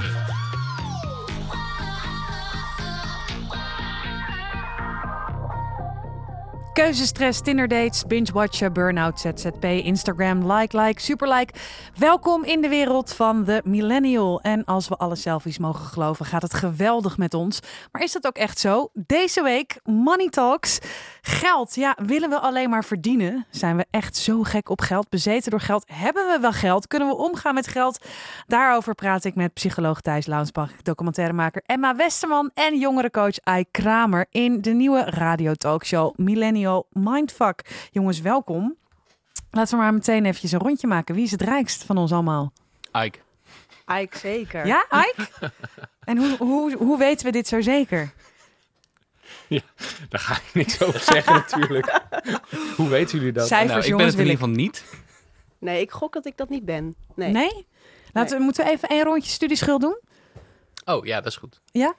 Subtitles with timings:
[0.00, 0.41] music.
[6.72, 11.52] Keuzestress, Tinderdates, binge-watchen, burn-out, ZZP, Instagram, like, like, super like.
[11.98, 14.40] Welkom in de wereld van de millennial.
[14.40, 17.60] En als we alle selfies mogen geloven, gaat het geweldig met ons.
[17.90, 18.88] Maar is dat ook echt zo?
[18.92, 20.78] Deze week, Money Talks.
[21.20, 23.46] Geld, ja, willen we alleen maar verdienen?
[23.50, 25.84] Zijn we echt zo gek op geld, bezeten door geld?
[25.92, 26.86] Hebben we wel geld?
[26.86, 28.06] Kunnen we omgaan met geld?
[28.46, 34.60] Daarover praat ik met psycholoog Thijs Launsbach, documentairemaker Emma Westerman en jongerencoach Ai Kramer in
[34.60, 37.88] de nieuwe radiotalkshow Millennial Mindfuck.
[37.90, 38.76] Jongens, welkom.
[39.50, 41.14] Laten we maar meteen eventjes een rondje maken.
[41.14, 42.52] Wie is het rijkst van ons allemaal?
[43.04, 43.18] Ike.
[44.00, 44.66] Ike zeker.
[44.66, 45.28] Ja, Ike?
[46.04, 48.12] en hoe, hoe, hoe weten we dit zo zeker?
[49.48, 49.60] Ja,
[50.08, 52.00] daar ga ik niks over zeggen natuurlijk.
[52.76, 53.46] Hoe weten jullie dat?
[53.46, 54.84] Cijfers, nou, ik ben het in ieder geval niet.
[55.58, 56.94] Nee, ik gok dat ik dat niet ben.
[57.14, 57.30] Nee.
[57.30, 57.66] Nee?
[58.12, 60.00] Laten we, moeten we even één rondje studieschuld doen?
[60.84, 61.60] Oh ja, dat is goed.
[61.64, 61.94] Ja?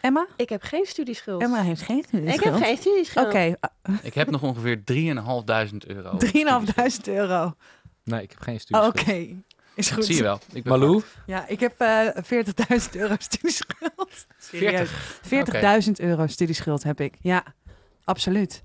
[0.00, 0.26] Emma?
[0.36, 1.42] Ik heb geen studieschuld.
[1.42, 2.64] Emma heeft geen ik heb studieschuld.
[2.64, 3.26] geen studieschuld.
[3.26, 3.54] Oké,
[4.02, 6.18] Ik heb nog ongeveer 3.500 euro.
[6.18, 6.30] 3.500
[7.04, 7.54] euro.
[8.04, 8.86] Nee, ik heb geen Oh, studie.
[8.86, 9.42] Oké,
[9.74, 10.04] is goed.
[10.04, 10.38] Zie je wel.
[10.52, 11.02] Ik ben Malou?
[11.26, 14.26] Ja, ik heb eh 40.000 euro studieschuld.
[14.38, 14.90] Serieus.
[15.86, 17.14] 40.000 euro studieschuld heb ik.
[17.20, 17.44] Ja,
[18.04, 18.64] absoluut.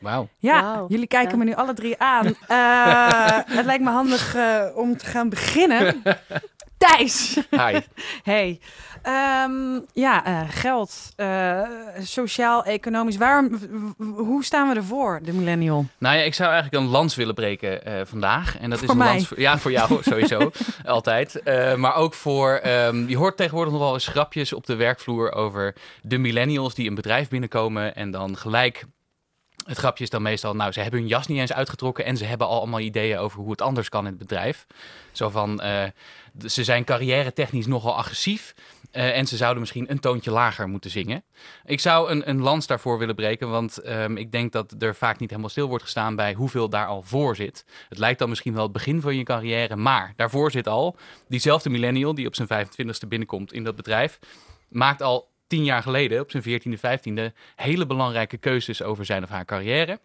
[0.00, 0.28] Wauw.
[0.38, 1.36] Ja, jullie kijken Ja.
[1.36, 2.26] me nu alle drie aan.
[2.48, 6.02] Eh, het lijkt me handig eh, om te gaan beginnen.
[6.78, 7.38] Thijs.
[7.50, 7.80] Hi.
[8.22, 8.60] Hey.
[9.02, 11.12] Ehm, ja, eh, geld.
[11.16, 11.62] eh,
[11.98, 13.16] sociaal, economisch.
[13.16, 13.58] Waarom,
[14.16, 15.86] hoe staan we ervoor, de millennial?
[15.98, 18.58] Nou ja, ik zou eigenlijk een lans willen breken eh, vandaag.
[18.58, 19.08] En dat is een mij.
[19.12, 20.50] lans voor, ja, voor jou sowieso.
[20.84, 21.42] altijd.
[21.76, 22.50] Maar ook voor.
[22.54, 26.88] ehm, je hoort tegenwoordig nog wel eens grapjes op de werkvloer over de millennials die
[26.88, 28.84] een bedrijf binnenkomen en dan gelijk.
[29.68, 32.24] Het grapje is dan meestal, nou, ze hebben hun jas niet eens uitgetrokken en ze
[32.24, 34.66] hebben al allemaal ideeën over hoe het anders kan in het bedrijf.
[35.12, 35.84] Zo van, eh,
[36.46, 38.54] ze zijn carrière technisch nogal agressief
[38.90, 41.24] eh, en ze zouden misschien een toontje lager moeten zingen.
[41.64, 45.18] Ik zou een, een lans daarvoor willen breken, want ehm, ik denk dat er vaak
[45.18, 47.64] niet helemaal stil wordt gestaan bij hoeveel daar al voor zit.
[47.88, 50.96] Het lijkt dan misschien wel het begin van je carrière, maar daarvoor zit al
[51.28, 54.18] diezelfde millennial die op zijn 25ste binnenkomt in dat bedrijf,
[54.68, 59.28] maakt al tien jaar geleden, op zijn 14e, 15e, hele belangrijke keuzes over zijn of
[59.28, 60.00] haar carrière.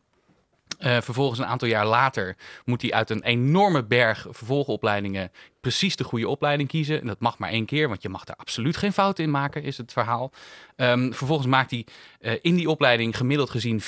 [0.80, 5.32] Eh, vervolgens een aantal jaar later moet hij uit een enorme berg vervolgopleidingen
[5.64, 7.02] precies de goede opleiding kiezen.
[7.02, 9.64] En dat mag maar één keer, want je mag daar absoluut geen fouten in maken,
[9.64, 10.32] is het verhaal.
[10.76, 11.86] Ehm, vervolgens maakt hij
[12.20, 13.82] eh, in die opleiding gemiddeld gezien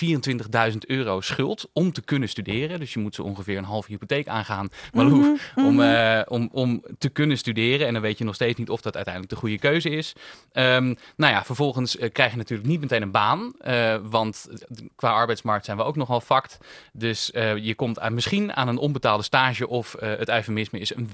[0.72, 2.80] 24.000 euro schuld om te kunnen studeren.
[2.80, 7.09] Dus je moet zo ongeveer een halve hypotheek aangaan, Malou, om, eh, om, om te
[7.09, 7.88] kunnen studeren.
[7.88, 10.14] En dan weet je nog steeds niet of dat uiteindelijk de goede keuze is.
[10.52, 13.53] Ehm, nou ja, vervolgens eh, krijg je natuurlijk niet meteen een baan.
[14.09, 14.47] want
[14.96, 16.58] qua arbeidsmarkt zijn we ook nogal fakt.
[16.94, 17.30] Dus
[17.62, 21.09] je komt aan, misschien aan een onbetaalde stage of het eufemisme is een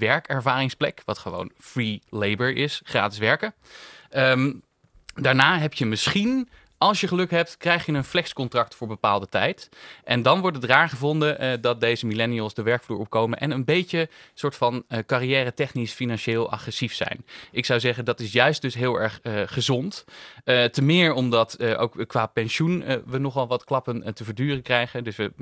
[1.04, 3.54] Wat gewoon free labor is, gratis werken.
[4.10, 4.52] Ehm,
[5.14, 6.48] daarna heb je misschien,
[6.82, 9.68] als je geluk hebt, krijg je een flexcontract voor bepaalde tijd.
[10.04, 13.64] En dan wordt het raar gevonden eh, dat deze millennials de werkvloer opkomen en een
[13.64, 17.24] beetje soort van eh, carrière technisch financieel agressief zijn.
[17.50, 20.04] Ik zou zeggen dat is juist dus heel erg eh, gezond.
[20.44, 25.04] Te meer omdat ook qua pensioen we nogal wat klappen te verduren krijgen.
[25.04, 25.32] Dus we,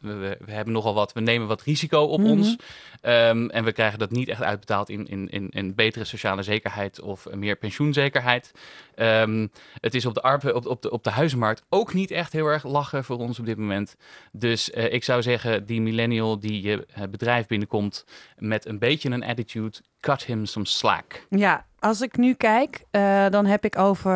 [0.00, 2.30] we, hebben nogal wat, we nemen wat risico op Mhm.
[2.30, 2.56] ons.
[3.00, 7.00] Ehm, en we krijgen dat niet echt uitbetaald in, in, in, in betere sociale zekerheid
[7.00, 8.52] of meer pensioenzekerheid.
[8.94, 9.46] Ehm,
[9.80, 12.64] het is op de, op, op, de, op de huizenmarkt ook niet echt heel erg
[12.64, 13.96] lachen voor ons op dit moment.
[14.32, 18.04] Dus eh, ik zou zeggen, die millennial die je eh, bedrijf binnenkomt
[18.36, 21.26] met een beetje een attitude, cut him some slack.
[21.28, 24.12] Ja, als ik nu kijk, eh, dan heb ik over,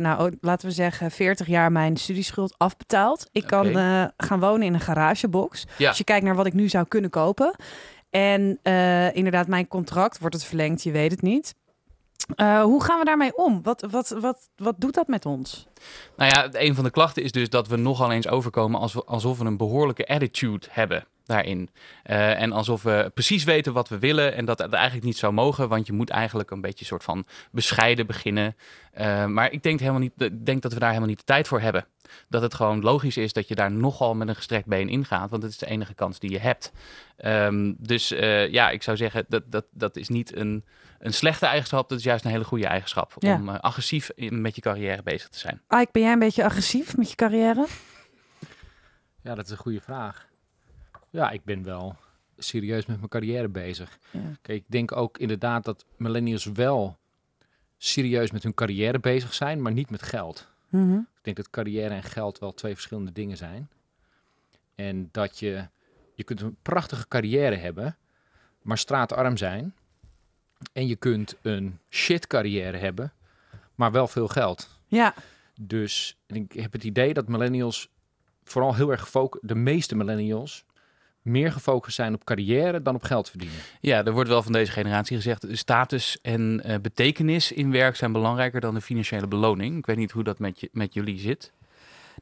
[0.00, 3.28] nou, oh, laten we zeggen, 40 jaar mijn studieschuld afbetaald.
[3.32, 5.66] Ik kan eh, gaan wonen in een garagebox.
[5.78, 5.88] Ja.
[5.88, 7.54] Als je kijkt naar wat ik nu zou kunnen kopen.
[8.10, 8.58] En
[9.12, 11.54] inderdaad, mijn contract wordt het verlengd, je weet het niet.
[12.36, 13.62] Eh, hoe gaan we daarmee om?
[13.62, 15.66] Wat, wat, wat, wat doet dat met ons?
[16.16, 19.38] Nou ja, een van de klachten is dus dat we nogal eens overkomen als alsof
[19.38, 21.70] we een behoorlijke attitude hebben daarin.
[22.02, 25.32] Eh, en alsof we precies weten wat we willen en dat het eigenlijk niet zou
[25.32, 28.56] mogen, want je moet eigenlijk een beetje soort van bescheiden beginnen.
[28.92, 31.60] Eh, maar ik denk, helemaal niet, denk dat we daar helemaal niet de tijd voor
[31.60, 31.86] hebben.
[32.28, 35.42] Dat het gewoon logisch is dat je daar nogal met een gestrekt been ingaat, want
[35.42, 36.72] het is de enige kans die je hebt.
[37.16, 38.08] Ehm, dus
[38.48, 40.64] ja, ik zou zeggen, dat, dat, dat is niet een,
[41.04, 43.12] een slechte eigenschap, dat is juist een hele goede eigenschap.
[43.18, 43.34] Ja.
[43.34, 45.60] Om eh, agressief in- met je carrière bezig te zijn.
[45.68, 47.66] Ike, ben jij een beetje agressief met je carrière?
[49.22, 50.28] Ja, dat is een goede vraag.
[51.10, 51.96] Ja, ik ben wel
[52.38, 53.98] serieus met mijn carrière bezig.
[54.10, 54.20] Ja.
[54.42, 56.98] Kijk, ik denk ook inderdaad dat millennials wel
[57.78, 60.48] serieus met hun carrière bezig zijn, maar niet met geld.
[60.68, 60.94] Mhm.
[60.98, 63.68] Ik denk dat carrière en geld wel twee verschillende dingen zijn.
[64.74, 65.68] En dat je,
[66.14, 67.96] je kunt een prachtige carrière hebben,
[68.62, 69.74] maar straatarm zijn.
[70.72, 73.12] En je kunt een shit carrière hebben,
[73.74, 74.68] maar wel veel geld.
[74.86, 75.14] Ja,
[75.60, 77.88] Dus ik heb het idee dat millennials
[78.44, 80.64] vooral heel erg gefocust, de meeste millennials,
[81.22, 83.58] meer gefocust zijn op carrière dan op geld verdienen.
[83.80, 88.12] Ja, er wordt wel van deze generatie gezegd, status en eh, betekenis in werk zijn
[88.12, 89.78] belangrijker dan de financiële beloning.
[89.78, 91.52] Ik weet niet hoe dat met, je, met jullie zit.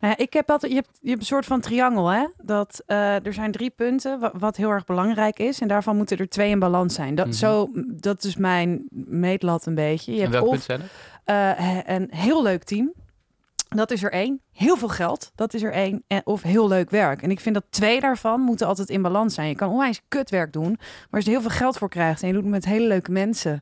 [0.00, 2.26] Nou ja, ik heb altijd, je, hebt, je hebt een soort van triangel, hè?
[2.42, 5.60] Dat uh, er zijn drie punten wa- wat heel erg belangrijk is.
[5.60, 7.14] En daarvan moeten er twee in balans zijn.
[7.14, 7.34] Dat, Mhm.
[7.34, 10.12] zo, dat is mijn meetlat een beetje.
[10.12, 10.80] Je En hebt welk of punt zijn
[11.24, 12.92] eh, een heel leuk team.
[13.68, 14.40] Dat is er één.
[14.52, 15.32] Heel veel geld.
[15.34, 16.04] Dat is er één.
[16.06, 17.22] En, of heel leuk werk.
[17.22, 19.48] En ik vind dat twee daarvan moeten altijd in balans zijn.
[19.48, 20.70] Je kan onwijs kutwerk doen.
[20.78, 22.86] Maar als je er heel veel geld voor krijgt en je doet het met hele
[22.86, 23.60] leuke mensen.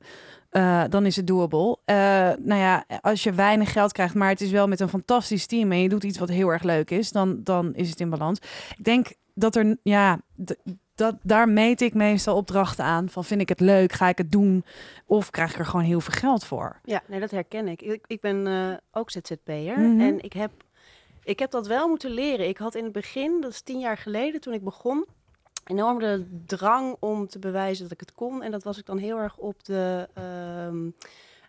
[0.50, 1.79] Eh, dan is het doable.
[1.85, 1.94] Eh,
[2.38, 5.73] nou ja, als je weinig geld krijgt, maar het is wel met een fantastisch team
[5.73, 8.38] en je doet iets wat heel erg leuk is, dan, dan is het in balans.
[8.79, 10.20] Ik denk dat er, ja,
[10.94, 13.08] dat, daar meet ik meestal opdrachten aan.
[13.08, 14.64] Van vind ik het leuk, ga ik het doen?
[15.06, 16.81] Of krijg ik er gewoon heel veel geld voor?
[16.85, 17.82] Ja, nee, dat herken ik.
[17.82, 20.00] Ik, ik ben eh, ook ZZP'er Mhm.
[20.00, 20.50] en ik heb,
[21.23, 22.49] ik heb dat wel moeten leren.
[22.49, 25.06] Ik had in het begin, dat is tien jaar geleden toen ik begon,
[25.64, 28.42] enorm de drang om te bewijzen dat ik het kon.
[28.42, 30.90] En dat was ik dan heel erg op de ehm,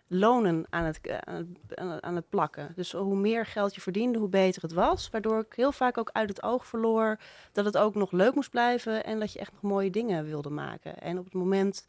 [0.06, 2.72] lonen aan het, eh, aan het- aan het plakken.
[2.76, 5.10] Dus hoe meer geld je verdiende, hoe beter het was.
[5.10, 7.18] Waardoor ik heel vaak ook uit het oog verloor
[7.52, 10.50] dat het ook nog leuk moest blijven en dat je echt nog mooie dingen wilde
[10.50, 10.98] maken.
[10.98, 11.86] En op het moment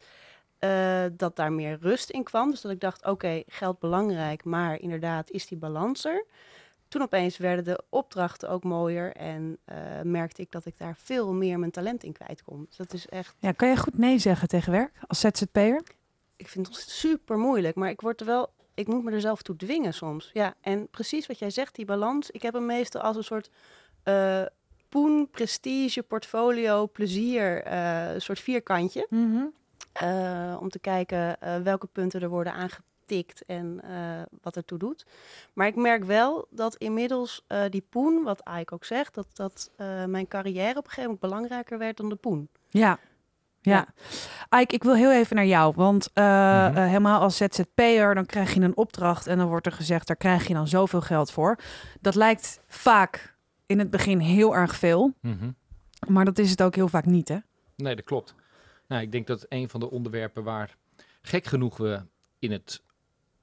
[0.58, 2.50] eh, dat daar meer rust in kwam.
[2.50, 6.24] Dus dat ik dacht, oké, geld belangrijk, maar inderdaad is die balans er.
[6.94, 11.32] Toen opeens werden de opdrachten ook mooier en eh, merkte ik dat ik daar veel
[11.32, 12.64] meer mijn talent in kwijt kon.
[12.68, 15.82] Dus dat is echt, Ja, kan je goed nee zeggen tegen werk als ZZP'er?
[16.36, 19.42] ik vind het super moeilijk, maar ik word er wel, ik moet me er zelf
[19.42, 20.30] toe dwingen soms.
[20.32, 23.50] Ja, en precies wat jij zegt, die balans, ik heb hem meestal als een soort
[24.02, 24.42] eh,
[24.88, 29.06] poen, prestige, portfolio, plezier, eh, een soort vierkantje.
[29.92, 32.52] eh, om te kijken eh, welke punten er worden
[33.46, 35.06] en eh, wat ertoe doet.
[35.52, 39.70] Maar ik merk wel dat inmiddels eh, die poen, wat Aik ook zegt, dat, dat
[39.76, 42.48] eh, mijn carrière op een gegeven moment belangrijker werd dan de poen.
[42.68, 42.98] Ja.
[43.60, 43.86] Ja.
[44.60, 45.72] Ike, ik wil heel even naar jou.
[45.76, 46.82] Want eh, Mhm.
[46.86, 50.46] helemaal als ZZP'er, dan krijg je een opdracht en dan wordt er gezegd, daar krijg
[50.46, 51.58] je dan zoveel geld voor.
[52.00, 53.34] Dat lijkt vaak
[53.66, 55.12] in het begin heel erg veel,
[56.08, 57.36] maar dat is het ook heel vaak niet, hè?
[57.76, 58.34] Nee, dat klopt.
[58.88, 60.76] Nou, ik denk dat een van de onderwerpen waar
[61.22, 62.02] gek genoeg we
[62.38, 62.82] in het,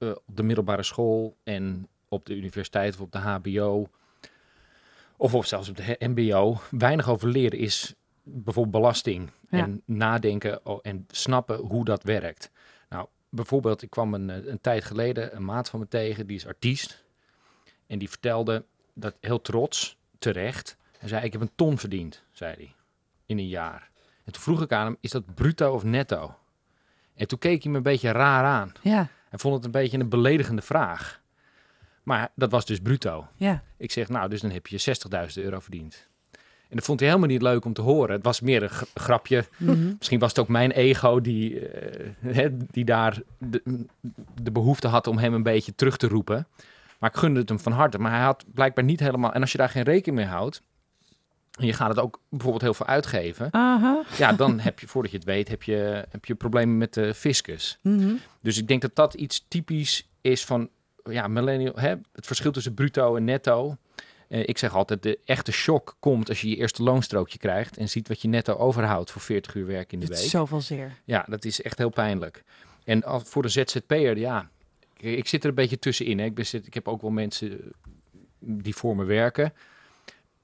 [0.02, 3.88] eh, op de middelbare school en op de universiteit of op de HBO
[5.16, 9.58] of op, zelfs op de MBO weinig over leren is bijvoorbeeld belasting Ja.
[9.58, 12.50] en nadenken en snappen hoe dat werkt.
[12.88, 16.36] Nou, bijvoorbeeld, ik kwam een, eh, een tijd geleden een maat van me tegen, die
[16.36, 17.04] is artiest
[17.86, 18.64] en die vertelde
[18.94, 22.74] dat heel trots, terecht, hij zei ik heb een ton verdiend, zei hij,
[23.26, 23.90] in een jaar.
[24.24, 26.34] En toen vroeg ik aan hem, is dat bruto of netto?
[27.14, 28.72] En toen keek hij me een beetje raar aan.
[28.82, 31.20] Ja, Hij vond het een beetje een beledigende vraag.
[32.02, 33.26] Maar dat was dus bruto.
[33.36, 33.62] ja.
[33.76, 34.94] Ik zeg, nou, dus dan heb je
[35.36, 36.08] 60.000 euro verdiend.
[36.68, 38.14] En dat vond hij helemaal niet leuk om te horen.
[38.14, 39.44] Het was meer een gra- grapje.
[39.56, 39.92] Mhm.
[39.98, 43.86] Misschien was het ook mijn ego die, eh, die daar de,
[44.42, 46.46] de behoefte had om hem een beetje terug te roepen.
[46.98, 47.98] Maar ik gunde het hem van harte.
[47.98, 49.32] Maar hij had blijkbaar niet helemaal...
[49.32, 50.62] En als je daar geen rekening mee houdt...
[51.58, 53.48] en je gaat het ook bijvoorbeeld heel veel uitgeven...
[53.50, 54.02] Aha.
[54.18, 57.14] ja, dan heb je, voordat je het weet, heb je, heb je problemen met de
[57.14, 57.78] fiscus.
[57.82, 58.14] Mhm.
[58.40, 60.68] Dus ik denk dat dat iets typisch is van
[61.04, 61.72] ja, millennial.
[61.76, 63.76] Hè, het verschil tussen bruto en netto.
[64.28, 67.88] Eh, ik zeg altijd, de echte shock komt als je je eerste loonstrookje krijgt en
[67.88, 70.30] ziet wat je netto overhoudt voor 40 uur werk in de is week.
[70.30, 70.92] zoveel zeer.
[71.04, 72.42] Ja, dat is echt heel pijnlijk.
[72.84, 74.50] En als, voor de ZZP'er, ja,
[74.96, 76.18] ik, ik zit er een beetje tussenin.
[76.18, 76.24] Hè.
[76.24, 77.72] Ik, ben, ik heb ook wel mensen
[78.40, 79.52] die voor me werken.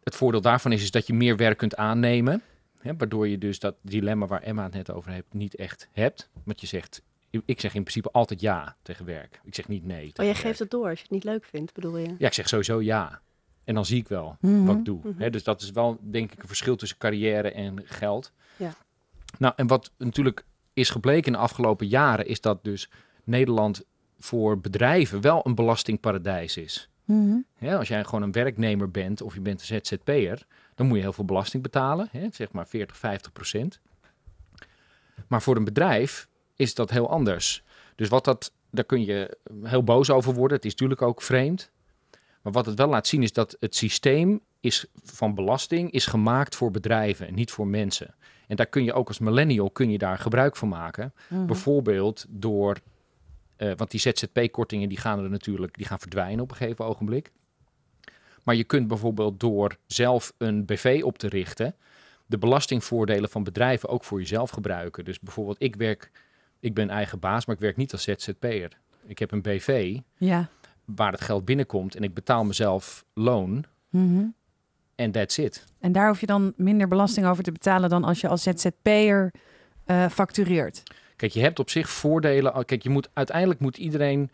[0.08, 2.42] Het voordeel daarvan is, is dat je meer werk kunt aannemen.
[2.80, 6.28] Hè, waardoor je dus dat dilemma waar Emma het net over heeft, niet echt hebt.
[6.44, 7.02] Want je zegt,
[7.44, 9.40] ik zeg in principe altijd ja tegen werk.
[9.44, 10.06] Ik zeg niet nee.
[10.06, 10.36] Oh, jij werk.
[10.38, 12.14] geeft het door als je het niet leuk vindt, bedoel je?
[12.18, 13.20] Ja, ik zeg sowieso ja.
[13.64, 14.64] En dan zie ik wel Mhm.
[14.64, 15.00] wat ik doe.
[15.02, 15.20] Mhm.
[15.20, 18.32] Hè, dus dat is wel, denk ik, een verschil tussen carrière en geld.
[18.56, 18.74] Ja.
[19.38, 22.90] Nou, en wat natuurlijk is gebleken in de afgelopen jaren, is dat dus
[23.24, 23.84] Nederland
[24.18, 26.88] voor bedrijven wel een belastingparadijs is.
[27.08, 27.36] Mhm.
[27.54, 31.02] Hè, als jij gewoon een werknemer bent of je bent een ZZP'er, dan moet je
[31.02, 33.80] heel veel belasting betalen, hè, zeg maar 40, 50 procent.
[35.26, 37.64] Maar voor een bedrijf is dat heel anders.
[37.94, 40.56] Dus wat dat, daar kun je heel boos over worden.
[40.56, 41.70] Het is natuurlijk ook vreemd.
[42.42, 46.56] Maar wat het wel laat zien is dat het systeem is, van belasting is gemaakt
[46.56, 48.14] voor bedrijven en niet voor mensen.
[48.46, 51.12] En daar kun je ook als millennial kun je daar gebruik van maken.
[51.28, 51.46] Mhm.
[51.46, 52.80] Bijvoorbeeld door,
[53.58, 57.30] eh, want die ZZP-kortingen die gaan er natuurlijk, die gaan verdwijnen op een gegeven ogenblik.
[58.44, 61.74] Maar je kunt bijvoorbeeld door zelf een BV op te richten,
[62.26, 65.04] de belastingvoordelen van bedrijven ook voor jezelf gebruiken.
[65.04, 66.10] Dus bijvoorbeeld, ik werk,
[66.60, 68.78] ik ben eigen baas, maar ik werk niet als ZZP'er.
[69.06, 70.48] Ik heb een BV Ja.
[70.84, 73.64] waar het geld binnenkomt en ik betaal mezelf loon.
[73.90, 74.24] Mhm.
[74.94, 75.64] En that's it.
[75.80, 79.32] En daar hoef je dan minder belasting over te betalen dan als je als ZZP'er
[79.84, 80.82] eh factureert.
[81.18, 82.64] Kijk, je hebt op zich voordelen.
[82.64, 84.30] Kijk, je moet, uiteindelijk moet iedereen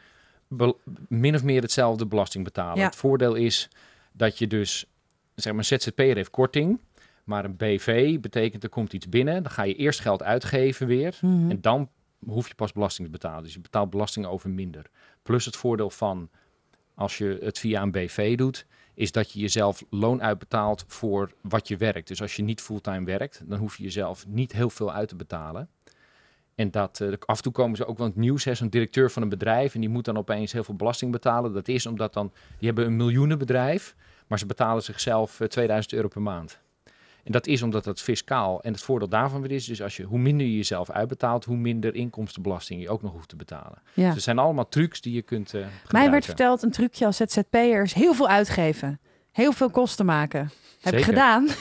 [1.09, 2.79] min of meer hetzelfde belasting betalen.
[2.79, 2.85] Ja.
[2.85, 3.69] Het voordeel is
[4.12, 4.87] dat je dus,
[5.35, 6.81] zeg maar, een ZZP'er heeft korting.
[7.25, 9.43] Maar een BV betekent er komt iets binnen.
[9.43, 11.19] Dan ga je eerst geld uitgeven weer.
[11.21, 11.50] Mhm.
[11.50, 11.88] En dan
[12.26, 13.43] hoef je pas belasting te betalen.
[13.43, 14.91] Dus je betaalt belasting over minder.
[15.23, 16.31] Plus het voordeel van
[16.95, 21.69] als je het via een BV doet, is dat je jezelf loon uitbetaalt voor wat
[21.69, 22.09] je werkt.
[22.09, 25.17] Dus als je niet fulltime werkt, dan hoef je jezelf niet heel veel uit te
[25.17, 25.69] betalen.
[26.55, 29.11] En dat eh, af en toe komen ze ook wel in het nieuws, zo'n directeur
[29.11, 31.53] van een bedrijf, en die moet dan opeens heel veel belasting betalen.
[31.53, 33.95] Dat is omdat dan, die hebben een miljoenenbedrijf,
[34.27, 36.63] maar ze betalen zichzelf eh, 2000 euro per maand.
[37.25, 38.63] En dat is omdat dat fiscaal.
[38.63, 41.57] En het voordeel daarvan weer is, dus als je, hoe minder je jezelf uitbetaalt, hoe
[41.57, 43.83] minder inkomstenbelasting je ook nog hoeft te betalen.
[43.93, 44.05] Ja.
[44.05, 47.17] Dus het zijn allemaal trucs die je kunt eh Mij werd verteld een trucje als
[47.17, 49.01] ZZP'er is heel veel uitgeven.
[49.35, 50.50] Heel veel kosten maken.
[50.81, 51.49] Heb ik gedaan.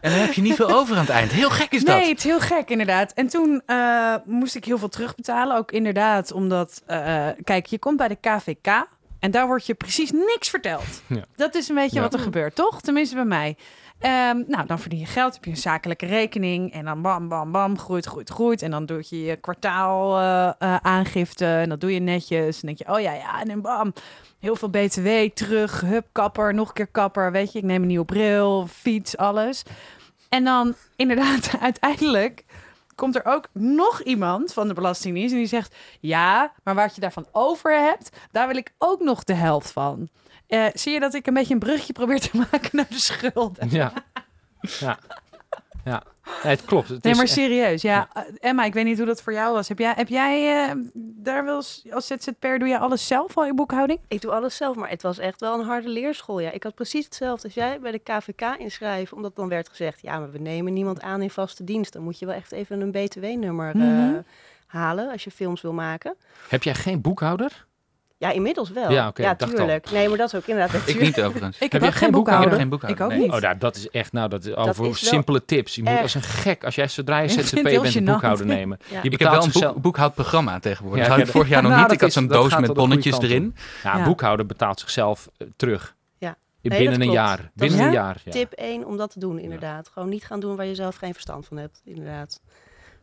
[0.00, 1.30] En dan heb je niet veel over aan het eind.
[1.32, 1.96] Heel gek is dat.
[1.96, 3.12] Nee, het is heel gek inderdaad.
[3.12, 5.56] En toen eh, moest ik heel veel terugbetalen.
[5.56, 8.86] Ook inderdaad omdat, eh, kijk, je komt bij de KVK
[9.20, 11.02] en daar wordt je precies niks verteld.
[11.06, 11.24] Ja.
[11.36, 12.02] Dat is een beetje Ja.
[12.02, 12.80] wat er gebeurt, toch?
[12.80, 13.56] Tenminste bij mij.
[13.98, 17.52] Ehm, nou, dan verdien je geld, heb je een zakelijke rekening en dan bam, bam,
[17.52, 18.62] bam, groeit, groeit, groeit.
[18.62, 20.18] En dan doe je je kwartaal
[20.82, 22.60] aangifte en dat doe je netjes.
[22.60, 23.92] En denk je, oh ja, ja, en dan bam,
[24.38, 27.58] heel veel BTW terug, hup, kapper, nog een keer kapper, weet je.
[27.58, 29.62] Ik neem een nieuwe bril, fiets, alles.
[30.28, 32.44] En dan inderdaad, uiteindelijk
[32.94, 37.00] komt er ook nog iemand van de Belastingdienst en die zegt: Ja, maar wat je
[37.00, 40.08] daarvan over hebt, daar wil ik ook nog de helft van.
[40.48, 43.70] Eh, zie je dat ik een beetje een brugje probeer te maken naar de schulden?
[43.70, 43.92] Ja.
[44.60, 44.98] ja.
[45.84, 46.02] Ja.
[46.42, 46.88] Nee, het klopt.
[46.88, 47.82] Het Nee, maar serieus.
[47.82, 49.68] Ja, eh, Emma, ik weet niet hoe dat voor jou was.
[49.68, 53.44] Heb jij, heb jij eh, daar wel eens, als ZZP'er, doe je alles zelf al
[53.46, 54.00] in boekhouding?
[54.08, 56.40] Ik doe alles zelf, maar het was echt wel een harde leerschool.
[56.40, 56.50] Ja.
[56.50, 60.18] Ik had precies hetzelfde als jij bij de KVK inschrijven, omdat dan werd gezegd, ja,
[60.18, 61.92] maar we nemen niemand aan in vaste dienst.
[61.92, 64.20] Dan moet je wel echt even een BTW-nummer Mhm.
[64.66, 66.14] halen als je films wil maken.
[66.48, 67.66] Heb jij geen boekhouder?
[68.18, 68.90] Ja, inmiddels wel.
[68.90, 69.36] Ja, al.
[69.36, 69.90] tuurlijk.
[69.90, 71.58] Nee, maar dat is ook inderdaad Ik niet overigens.
[71.58, 72.10] Ik heb, geen boekhouder.
[72.10, 72.52] boekhouder?
[72.52, 73.30] Ik heb geen Ik ook boekhouder, niet.
[73.32, 75.74] Oh, nou, dat is echt, nou, dat is over simpele tips.
[75.74, 78.78] Je moet echt- als een gek, als jij zodra je ZZP bent, een boekhouder nemen.
[78.90, 79.00] Ja.
[79.00, 81.02] Die Ik heb wel een boek, boekhoudprogramma tegenwoordig.
[81.02, 81.90] Ja, dat had ik ja, vorig jaar nog nou, niet.
[81.90, 83.54] dat Ik had zo'n doos met bonnetjes erin.
[83.82, 84.04] Ja, een Ja.
[84.04, 85.96] boekhouder betaalt zichzelf eh, terug.
[86.18, 86.36] Ja.
[86.78, 87.50] Binnen een jaar.
[87.54, 87.92] Binnen een Ja?
[87.92, 88.20] jaar.
[88.24, 88.30] Ja.
[88.32, 89.88] Tip 1 om dat te doen, inderdaad.
[89.92, 92.40] Gewoon niet gaan doen waar je zelf geen verstand van hebt, inderdaad.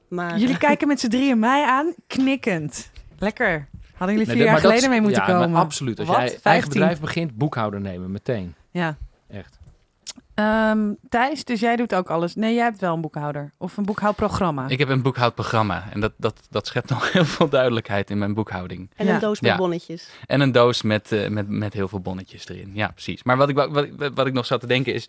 [0.10, 2.92] Maar Jullie kijken met z'n drieën mij aan, knikkend.
[3.18, 3.68] Lekker.
[3.98, 5.60] Hadden jullie vier jaar dat geleden mee moeten ja, maar komen.
[5.60, 6.00] absoluut.
[6.00, 6.16] Als Wat?
[6.18, 6.72] jij eigen 15?
[6.80, 8.56] bedrijf begint, boekhouder nemen, meteen.
[8.72, 8.98] Ja.
[9.30, 9.58] Echt.
[10.34, 12.36] Ehm, Thijs, dus jij doet ook alles.
[12.36, 13.52] Nee, jij hebt wel een boekhouder.
[13.58, 14.68] Of een boekhoudprogramma.
[14.68, 15.84] Ik heb een boekhoudprogramma.
[15.92, 18.90] En dat, dat, dat schept nog heel veel duidelijkheid in mijn boekhouding.
[18.96, 19.14] en Ja.
[19.14, 19.58] een doos met Ja.
[19.58, 20.10] bonnetjes.
[20.26, 22.72] En een doos met, eh, met, met heel veel bonnetjes erin.
[22.74, 23.24] Ja, precies.
[23.24, 25.06] Maar wat ik, wat, ik- wat ik nog zat te denken is...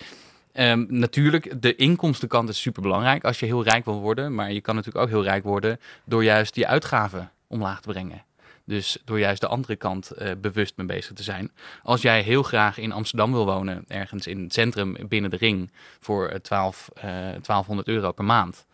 [0.52, 4.34] ehm, natuurlijk, de inkomstenkant is super belangrijk als je heel rijk wil worden.
[4.34, 8.22] Maar je kan natuurlijk ook heel rijk worden door juist je uitgaven omlaag te brengen.
[8.66, 11.52] Dus door juist de andere kant eh, bewust mee bezig te zijn.
[11.82, 15.70] Als jij heel graag in Amsterdam wil wonen, ergens in het centrum binnen de ring,
[16.00, 18.66] voor eh, 12, eh 1200 euro per maand.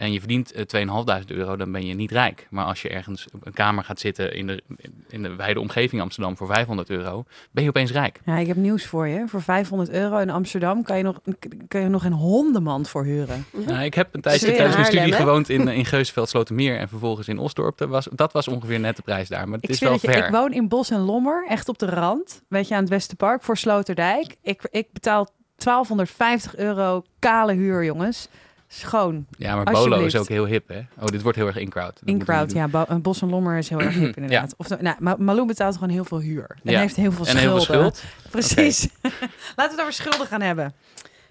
[0.00, 2.46] En je verdient eh, 2500 euro, dan ben je niet rijk.
[2.50, 4.62] Maar als je ergens op een kamer gaat zitten in de,
[5.08, 8.20] in de wijde omgeving Amsterdam voor 500 euro, ben je opeens rijk.
[8.24, 9.24] Ja, ik heb nieuws voor je.
[9.28, 11.20] Voor 500 euro in Amsterdam kan je nog,
[11.68, 13.44] kan je nog een hondenmand voor huren.
[13.66, 15.18] Nou, ik heb een tijdje tijdens mijn studie hè?
[15.18, 17.78] gewoond in, eh, in Geusveld, Slotermeer en vervolgens in Osdorp.
[17.78, 19.98] Dat was, dat was ongeveer net de prijs daar, maar het Ik is wel je,
[19.98, 20.24] ver.
[20.26, 22.42] ik woon in Bos en Lommer, echt op de rand.
[22.48, 24.36] Weet je, aan het Westerpark voor Sloterdijk.
[24.42, 28.28] Ik, ik betaal 1250 euro kale huur, jongens.
[28.72, 29.26] Schoon.
[29.38, 30.78] Ja, maar Bolo is ook heel hip, hè?
[30.98, 31.94] Oh, dit wordt heel erg in-crowd.
[31.94, 32.84] Dat In moeten we crowd, niet ja.
[32.88, 34.54] Een Bos en Lommer is heel erg hip, inderdaad.
[34.56, 36.56] Of, nou, Ma- Malou betaalt gewoon heel veel huur.
[36.64, 36.80] En Ja.
[36.80, 37.34] heeft heel veel doen.
[37.34, 37.58] En schulden.
[37.58, 38.02] heel veel schuld.
[38.30, 38.88] Precies.
[39.56, 40.74] Laten we het over schulden gaan hebben.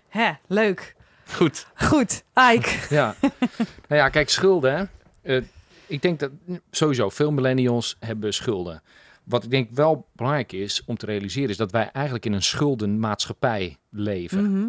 [0.09, 0.95] Hè, leuk.
[1.31, 1.67] Goed.
[1.75, 2.69] Goed, Ike.
[2.95, 3.15] Ja.
[3.87, 4.75] nou ja, kijk, schulden.
[5.21, 5.35] Hè.
[5.35, 5.43] Eh,
[5.87, 6.31] ik denk dat
[6.71, 8.81] sowieso veel millennials hebben schulden.
[9.23, 12.43] Wat ik denk wel belangrijk is om te realiseren, is dat wij eigenlijk in een
[12.43, 14.51] schuldenmaatschappij leven.
[14.51, 14.67] Mhm.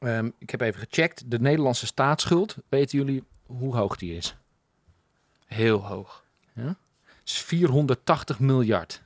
[0.00, 1.30] Ehm, ik heb even gecheckt.
[1.30, 4.36] De Nederlandse staatsschuld, weten jullie hoe hoog die is?
[5.46, 6.24] Heel hoog.
[6.52, 9.02] Het is 480 miljard.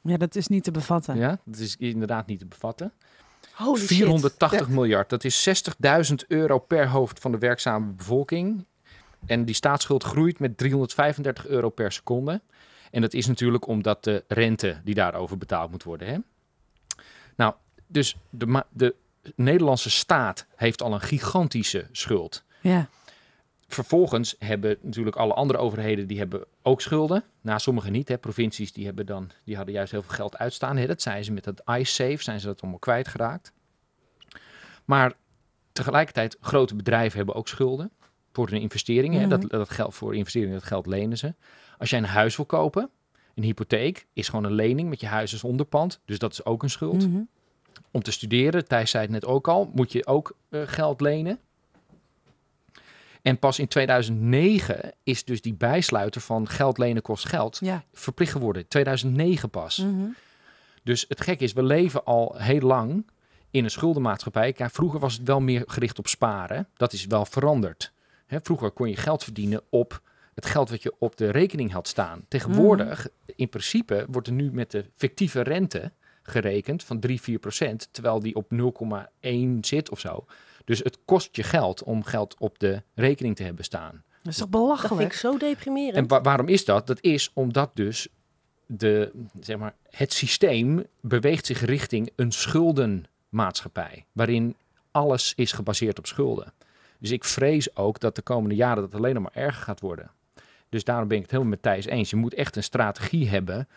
[0.00, 1.16] Ja, dat is niet te bevatten.
[1.16, 2.92] Ja, dat is inderdaad niet te bevatten.
[3.52, 3.86] Holy shit.
[3.88, 5.10] 480 miljard.
[5.10, 5.48] Dat is
[6.08, 8.64] 60.000 euro per hoofd van de werkzame bevolking.
[9.26, 12.40] En die staatsschuld groeit met 335 euro per seconde.
[12.90, 16.08] En dat is natuurlijk omdat de rente die daarover betaald moet worden.
[16.08, 16.18] Hè?
[17.36, 17.54] Nou,
[17.86, 18.94] dus de, ma- de
[19.34, 22.44] Nederlandse staat heeft al een gigantische schuld.
[22.60, 22.88] Ja.
[23.68, 27.24] Vervolgens hebben natuurlijk alle andere overheden die hebben ook schulden.
[27.40, 28.08] Nou, sommige niet.
[28.08, 28.18] Hè.
[28.18, 30.76] Provincies die hebben dan, die hadden juist heel veel geld uitstaan.
[30.76, 30.86] Hè.
[30.86, 33.52] Dat zijn ze met dat iSafe, zijn ze dat allemaal kwijtgeraakt.
[34.84, 35.12] Maar
[35.72, 37.90] tegelijkertijd, grote bedrijven hebben ook schulden
[38.32, 39.20] voor hun investeringen.
[39.20, 39.28] hè.
[39.28, 41.34] Dat, dat geldt voor investeringen, dat geld lenen ze.
[41.78, 42.90] Als jij een huis wil kopen,
[43.34, 46.00] een hypotheek is gewoon een lening met je huis als onderpand.
[46.04, 47.08] Dus dat is ook een schuld.
[47.08, 47.20] Mhm.
[47.90, 51.38] Om te studeren, Thijs zei het net ook al, moet je ook eh, geld lenen.
[53.22, 57.84] En pas in 2009 is dus die bijsluiter van geld lenen kost geld Ja.
[57.92, 58.68] verplicht geworden.
[58.68, 59.76] 2009 pas.
[59.78, 60.06] Mhm.
[60.82, 63.06] Dus het gek is, we leven al heel lang
[63.50, 64.52] in een schuldenmaatschappij.
[64.52, 66.68] Kijk, vroeger was het wel meer gericht op sparen.
[66.76, 67.92] Dat is wel veranderd.
[68.26, 70.00] Hè, vroeger kon je geld verdienen op
[70.34, 72.24] het geld wat je op de rekening had staan.
[72.28, 75.92] Tegenwoordig, in principe, wordt er nu met de fictieve rente
[76.26, 79.28] gerekend van 3, 4 procent, terwijl die op 0,1
[79.60, 80.24] zit of zo.
[80.64, 84.02] Dus het kost je geld om geld op de rekening te hebben staan.
[84.22, 85.12] Dat is toch Dat vind belachelijk?
[85.12, 85.96] ik zo deprimerend.
[85.96, 86.86] En wa- waarom is dat?
[86.86, 88.08] Dat is omdat dus
[88.66, 94.54] de, zeg maar, het systeem beweegt zich richting een schuldenmaatschappij, waarin
[94.90, 96.52] alles is gebaseerd op schulden.
[96.98, 100.10] Dus ik vrees ook dat de komende jaren dat alleen nog maar erger gaat worden.
[100.68, 102.10] Dus daarom ben ik het helemaal met Thijs eens.
[102.10, 103.68] Je moet echt een strategie hebben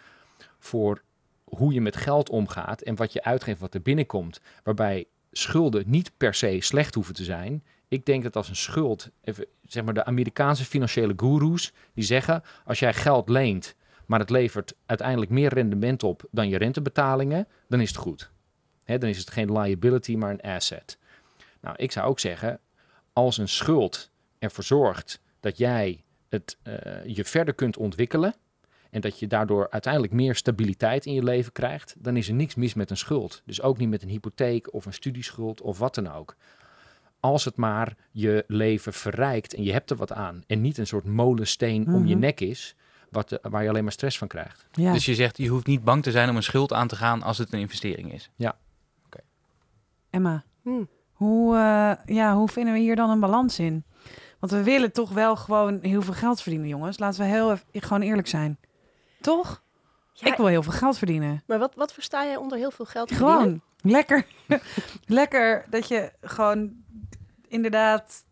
[0.59, 1.01] voor
[1.49, 4.41] hoe je met geld omgaat en wat je uitgeeft, wat er binnenkomt.
[4.63, 7.63] Waarbij schulden niet per se slecht hoeven te zijn.
[7.87, 12.43] Ik denk dat als een schuld, even, zeg maar de Amerikaanse financiële goeroes, die zeggen
[12.65, 13.75] als jij geld leent,
[14.05, 18.31] maar het levert uiteindelijk meer rendement op dan je rentebetalingen, dan is het goed.
[18.85, 20.97] Dan is het geen liability, maar een asset.
[21.61, 22.59] Nou, ik zou ook zeggen,
[23.13, 28.35] als een schuld ervoor zorgt dat jij het, eh, je verder kunt ontwikkelen
[28.89, 32.55] en dat je daardoor uiteindelijk meer stabiliteit in je leven krijgt, dan is er niks
[32.55, 33.41] mis met een schuld.
[33.45, 36.35] Dus ook niet met een hypotheek of een studieschuld of wat dan ook.
[37.19, 40.87] Als het maar je leven verrijkt en je hebt er wat aan en niet een
[40.87, 42.19] soort molensteen om je Mhm.
[42.23, 42.75] nek is,
[43.09, 44.65] wat, de- waar je alleen maar stress van krijgt.
[44.71, 44.93] Ja.
[44.93, 47.23] Dus je zegt, je hoeft niet bang te zijn om een schuld aan te gaan
[47.23, 48.29] als het een investering is.
[50.09, 50.87] Emma, Hmm.
[51.13, 53.83] hoe, eh, ja, hoe vinden we hier dan een balans in?
[54.39, 56.99] Want we willen toch wel gewoon heel veel geld verdienen, jongens.
[56.99, 58.57] Laten we heel even, gewoon eerlijk zijn.
[59.21, 59.61] Toch?
[60.13, 61.43] Ja, Ik wil heel veel geld verdienen.
[61.47, 63.37] Maar wat, wat versta jij onder heel veel geld verdienen?
[63.37, 64.25] Gewoon lekker.
[65.05, 66.71] lekker dat je gewoon
[67.47, 68.23] inderdaad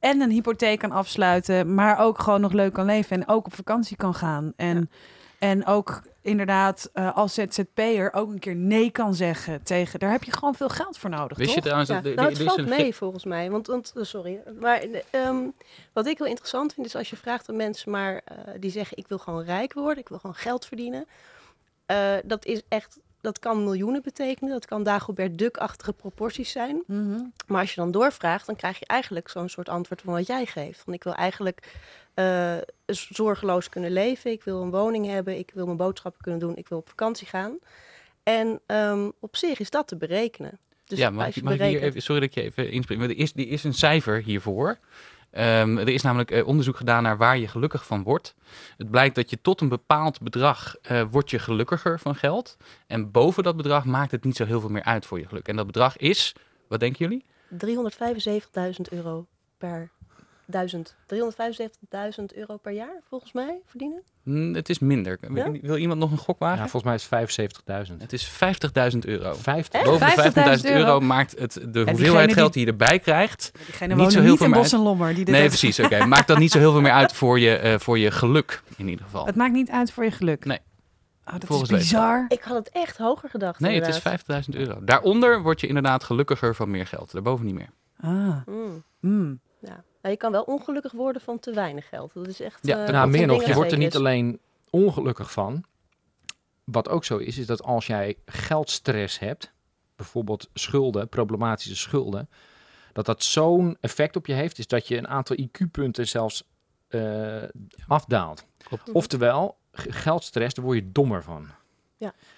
[0.00, 3.54] en een hypotheek kan afsluiten, maar ook gewoon nog leuk kan leven en ook op
[3.54, 4.52] vakantie kan gaan.
[4.56, 4.90] En,
[5.38, 9.98] en ook inderdaad eh, als ZZP'er ook een keer nee kan zeggen tegen.
[9.98, 11.64] Daar heb je gewoon veel geld voor nodig, Wist je toch?
[11.64, 13.50] trouwens Ja, dat nou, het is valt mee volgens mij.
[13.50, 14.42] Want, want eh, sorry.
[14.60, 15.36] Maar eh, ehm,
[15.92, 18.96] wat ik heel interessant vind, is als je vraagt aan mensen maar eh, die zeggen:
[18.96, 21.06] Ik wil gewoon rijk worden, ik wil gewoon geld verdienen.
[21.86, 24.50] Eh, dat is echt, dat kan miljoenen betekenen.
[24.52, 26.82] Dat kan Dagobert Duck-achtige proporties zijn.
[26.86, 27.20] Mhm.
[27.46, 30.46] Maar als je dan doorvraagt, dan krijg je eigenlijk zo'n soort antwoord van wat jij
[30.46, 30.80] geeft.
[30.80, 31.76] Van ik wil eigenlijk
[32.14, 32.56] eh,
[32.86, 34.30] zorgeloos kunnen leven.
[34.30, 35.38] Ik wil een woning hebben.
[35.38, 36.56] Ik wil mijn boodschappen kunnen doen.
[36.56, 37.58] Ik wil op vakantie gaan.
[38.22, 40.58] En ehm, op zich is dat te berekenen.
[40.84, 43.00] Dus ja, mag, je ik- mag ik hier even, sorry dat ik je even inspring.
[43.00, 44.78] Maar er is, er is een cijfer hiervoor.
[45.32, 48.34] Ehm, er is namelijk eh, onderzoek gedaan naar waar je gelukkig van wordt.
[48.76, 52.56] Het blijkt dat je tot een bepaald bedrag eh word je gelukkiger van geld.
[52.86, 55.48] En boven dat bedrag maakt het niet zo heel veel meer uit voor je geluk.
[55.48, 56.34] En dat bedrag is,
[56.68, 57.24] wat denken jullie?
[57.50, 59.26] 375.000 euro
[59.58, 59.90] per.
[60.52, 64.02] 375.000 euro per jaar, volgens mij, verdienen.
[64.22, 65.18] Hm, het is minder.
[65.34, 65.50] Ja?
[65.50, 66.56] Wil iemand nog een gok wagen?
[66.62, 67.96] Ja, volgens mij is het 75.000.
[68.00, 68.30] Het is
[68.92, 69.32] 50.000 euro.
[69.34, 69.82] 50.
[69.82, 70.12] Boven de
[70.58, 73.52] 50.000 50.000 euro maakt het de hoeveelheid die- geld die je erbij krijgt.
[73.54, 75.14] Niet zo niet, heel veel in meer Bos en Lommer.
[75.14, 75.80] Die dit Nee, precies.
[75.80, 78.62] Oké, maakt dat niet zo heel veel meer uit voor je, eh, voor je geluk
[78.76, 79.26] in ieder geval.
[79.26, 80.44] Het maakt niet uit voor je geluk.
[80.44, 80.58] Nee.
[81.26, 82.24] Oh, dat Volgens is bizar.
[82.28, 83.60] Ik had het echt hoger gedacht.
[83.60, 84.44] Nee, het is inderdaad.
[84.44, 84.84] 50.000 euro.
[84.84, 87.12] Daaronder word je inderdaad gelukkiger van meer geld.
[87.12, 87.68] Daarboven niet meer.
[88.00, 89.40] Ah, Mm, mm.
[89.60, 89.84] ja.
[90.02, 92.14] Maar je kan wel ongelukkig worden van te weinig geld.
[92.14, 92.58] Dat is echt.
[92.62, 95.64] Ja, Nou, dat meer nog, je wordt er niet alleen ongelukkig van.
[96.64, 99.52] Wat ook zo is, is dat als jij geldstress hebt,
[99.96, 102.28] bijvoorbeeld schulden, problematische schulden,
[102.92, 106.44] dat dat zo'n effect op je heeft, is dat je een aantal IQ-punten zelfs
[106.88, 107.42] eh,
[107.86, 108.44] afdaalt.
[108.58, 108.92] Klopt.
[108.92, 111.48] Oftewel, geldstress, daar word je dommer van.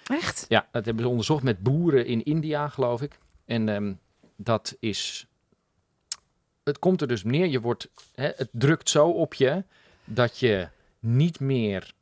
[0.03, 0.45] Echt?
[0.47, 3.19] Ja, dat hebben ze onderzocht met boeren in India, geloof ik.
[3.45, 3.93] En ehm,
[4.35, 5.27] dat is.
[6.65, 9.63] Het komt er dus neer, je wordt, hè, het drukt zo op je
[10.05, 10.67] dat je
[10.99, 11.93] niet meer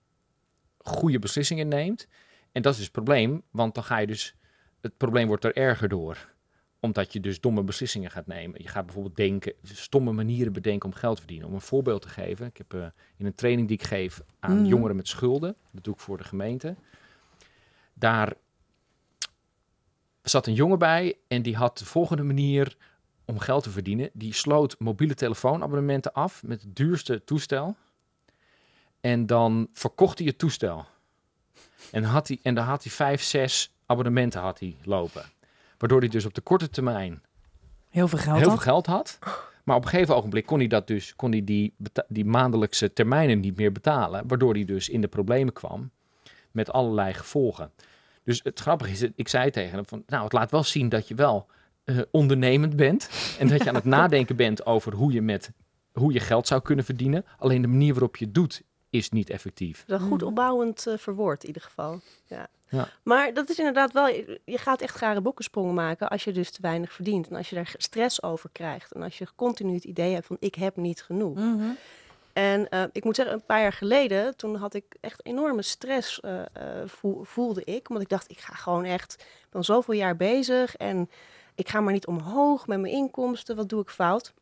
[0.77, 2.07] goede beslissingen neemt.
[2.51, 4.35] En dat is dus het probleem, want dan ga je dus.
[4.81, 6.31] Het probleem wordt er erger door
[6.79, 8.61] omdat je dus domme beslissingen gaat nemen.
[8.61, 11.47] Je gaat bijvoorbeeld denken, stomme manieren bedenken om geld te verdienen.
[11.47, 12.45] Om een voorbeeld te geven.
[12.45, 12.85] Ik heb eh,
[13.17, 14.65] in een training die ik geef aan Mhm.
[14.65, 15.55] jongeren met schulden.
[15.71, 16.75] Dat doe ik voor de gemeente.
[17.93, 18.33] Daar
[20.21, 22.77] zat een jongen bij en die had de volgende manier
[23.25, 24.09] om geld te verdienen.
[24.13, 27.75] Die sloot mobiele telefoonabonnementen af met het duurste toestel.
[29.01, 30.85] En dan verkocht hij het toestel.
[31.91, 35.23] En, had hij, en dan had hij vijf, zes abonnementen had hij lopen.
[35.77, 37.21] Waardoor hij dus op de korte termijn
[37.89, 38.61] Heel veel geld heel had.
[38.61, 39.19] veel geld had.
[39.63, 41.73] Maar op een gegeven ogenblik kon hij, dat dus, kon hij die,
[42.07, 44.27] die maandelijkse termijnen niet meer betalen.
[44.27, 45.91] Waardoor hij dus in de problemen kwam
[46.51, 47.71] met allerlei gevolgen.
[48.23, 51.07] Dus het grappige is, ik zei tegen hem van, nou het laat wel zien dat
[51.07, 51.47] je wel
[51.83, 53.09] eh, ondernemend bent.
[53.39, 55.51] En dat je aan het nadenken bent over hoe je, met,
[55.93, 57.25] hoe je geld zou kunnen verdienen.
[57.37, 59.83] Alleen de manier waarop je het doet is niet effectief.
[59.87, 60.27] Wel goed Mhm.
[60.27, 61.99] opbouwend eh, verwoord in ieder geval.
[62.25, 62.47] Ja.
[62.69, 62.89] Ja.
[63.03, 64.07] Maar dat is inderdaad wel,
[64.45, 67.27] je gaat echt rare boekensprongen maken als je dus te weinig verdient.
[67.29, 68.91] En als je daar stress over krijgt.
[68.91, 71.35] En als je continu het idee hebt van ik heb niet genoeg.
[71.37, 71.63] Mhm.
[72.33, 76.19] En eh, ik moet zeggen, een paar jaar geleden, toen had ik echt enorme stress,
[76.19, 76.45] eh, eh,
[76.85, 77.89] voel- voelde ik.
[77.89, 81.09] Omdat ik dacht, ik ga gewoon echt, ik ben zoveel jaar bezig en
[81.55, 83.55] ik ga maar niet omhoog met mijn inkomsten.
[83.55, 84.33] Wat doe ik fout?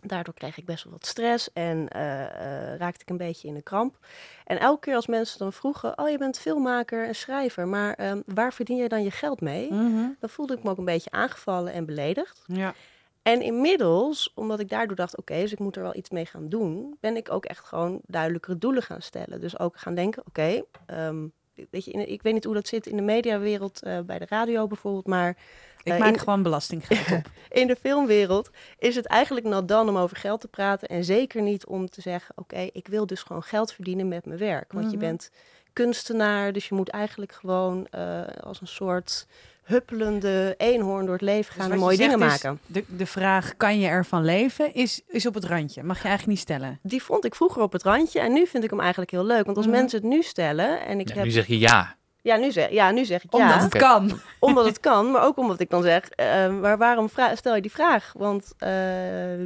[0.00, 3.62] Daardoor kreeg ik best wel wat stress en eh, raakte ik een beetje in de
[3.62, 3.98] kramp.
[4.44, 8.20] En elke keer als mensen dan vroegen, oh je bent filmmaker en schrijver, maar ehm,
[8.26, 9.72] waar verdien je dan je geld mee?
[9.72, 10.08] Mhm.
[10.18, 12.44] Dan voelde ik me ook een beetje aangevallen en beledigd.
[12.46, 12.74] Ja.
[13.22, 16.48] En inmiddels, omdat ik daardoor dacht, oké, dus ik moet er wel iets mee gaan
[16.48, 19.40] doen, ben ik ook echt gewoon duidelijkere doelen gaan stellen.
[19.40, 21.26] Dus ook gaan denken, oké, ehm,
[21.70, 24.26] weet je, in, ik weet niet hoe dat zit in de mediawereld, eh, bij de
[24.28, 25.36] radio bijvoorbeeld, maar
[25.84, 27.30] Ik Eh, maak in- gewoon belastinggeld op.
[27.60, 31.42] in de filmwereld is het eigenlijk not dan om over geld te praten en zeker
[31.42, 34.72] niet om te zeggen, oké, ik wil dus gewoon geld verdienen met mijn werk.
[34.72, 35.06] Want je Mhm.
[35.06, 35.30] bent
[35.72, 39.26] kunstenaar, dus je moet eigenlijk gewoon eh, als een soort
[39.62, 42.60] huppelende eenhoorn door het leven gaan Dus en wat je mooie dingen maken.
[42.66, 45.82] De, de vraag, kan je ervan leven, is, is op het randje.
[45.82, 46.78] Mag je eigenlijk niet stellen.
[46.82, 49.44] Die vond ik vroeger op het randje en nu vind ik hem eigenlijk heel leuk.
[49.44, 49.74] Want als Mhm.
[49.76, 51.24] mensen het nu stellen en ik Ja, heb...
[51.24, 51.96] nu zeg je ja.
[52.22, 53.78] Ja, nu zeg, ja, nu zeg ik Omdat ja, het Oké.
[53.78, 54.20] kan.
[54.40, 55.10] omdat het kan.
[55.10, 58.12] Maar ook omdat ik dan zeg, eh, maar waarom stel je die vraag?
[58.16, 58.68] Want eh,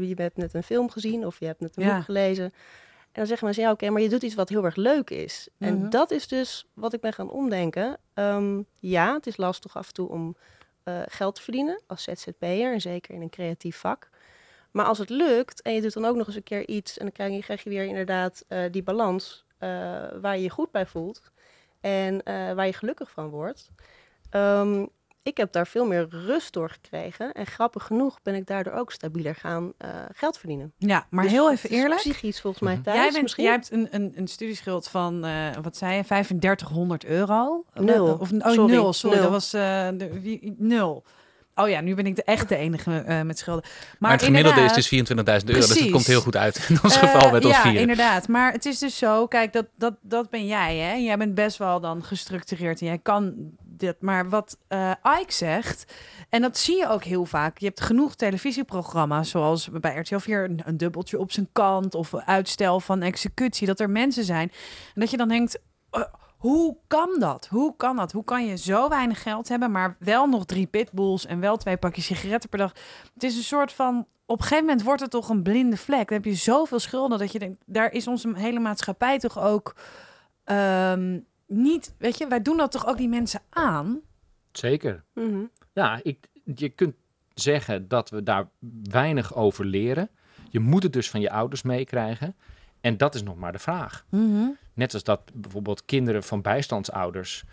[0.09, 1.95] je hebt net een film gezien of je hebt net een Ja.
[1.95, 2.53] boek gelezen.
[3.17, 5.49] En dan zeggen mensen, ja oké, maar je doet iets wat heel erg leuk is.
[5.59, 5.71] Mhm.
[5.71, 7.99] En dat is dus wat ik ben gaan omdenken.
[8.15, 10.37] Ehm, ja, het is lastig af en toe om
[10.83, 12.73] eh, geld te verdienen als ZZP'er.
[12.73, 14.09] En zeker in een creatief vak.
[14.71, 16.99] Maar als het lukt en je doet dan ook nog eens een keer iets...
[16.99, 19.69] en dan krijg je, krijg je weer inderdaad eh, die balans eh,
[20.21, 21.31] waar je je goed bij voelt...
[21.81, 23.71] en waar je gelukkig van wordt...
[24.31, 24.87] Ehm,
[25.27, 27.33] ik heb daar veel meer rust door gekregen.
[27.33, 30.73] En grappig genoeg ben ik daardoor ook stabieler gaan eh, geld verdienen.
[30.79, 32.01] Ja, maar Dus heel even eerlijk.
[32.01, 32.83] Psychisch volgens mij Mhm.
[32.83, 33.45] thuis Jij, bent, misschien.
[33.45, 37.65] jij hebt een, een, een studieschuld van, eh, wat zei je, 3500 euro?
[37.75, 38.17] Nul.
[38.21, 39.15] Of, oh, Sorry, nul, sorry.
[39.17, 39.25] nul.
[39.25, 41.05] Dat was eh, de, wie, nul.
[41.59, 43.63] Oh ja, nu ben ik de echte enige eh, met schulden.
[43.65, 45.61] Maar, Maar, het gemiddelde is dus 24.000 euro.
[45.61, 46.67] Dus het komt heel goed uit.
[46.69, 47.81] In ons Eh, geval met ons ja, vieren.
[47.81, 48.29] inderdaad.
[48.29, 50.93] Maar het is dus zo, kijk, dat, dat, dat ben jij, hè?
[50.95, 53.35] Jij bent best wel dan gestructureerd en jij kan
[53.81, 54.01] dit.
[54.01, 55.93] Maar wat eh Ike zegt,
[56.29, 57.59] en dat zie je ook heel vaak.
[57.59, 62.15] Je hebt genoeg televisieprogramma's, zoals bij RTL 4, een, een dubbeltje op zijn kant of
[62.15, 64.51] uitstel van executie, dat er mensen zijn.
[64.95, 65.59] En dat je dan denkt.
[65.91, 66.03] eh,
[66.37, 67.47] hoe kan dat?
[67.51, 68.13] Hoe kan dat?
[68.13, 71.77] Hoe kan je zo weinig geld hebben, maar wel nog drie pitbulls en wel twee
[71.77, 72.73] pakjes sigaretten per dag?
[73.15, 74.07] Het is een soort van.
[74.27, 76.09] Op een gegeven moment wordt het toch een blinde vlek.
[76.09, 79.75] Dan heb je zoveel schulden dat je denkt, daar is onze hele maatschappij toch ook
[80.45, 81.95] ehm, niet.
[81.99, 84.01] Weet je, wij doen dat toch ook die mensen aan?
[84.53, 85.05] Zeker.
[85.13, 85.45] Mhm.
[85.73, 86.95] Ja, ik, je kunt
[87.35, 88.49] zeggen dat we daar
[88.83, 90.11] weinig over leren.
[90.51, 92.37] Je moet het dus van je ouders meekrijgen.
[92.81, 94.07] En dat is nog maar de vraag.
[94.75, 97.45] Net als dat bijvoorbeeld kinderen van bijstandsouders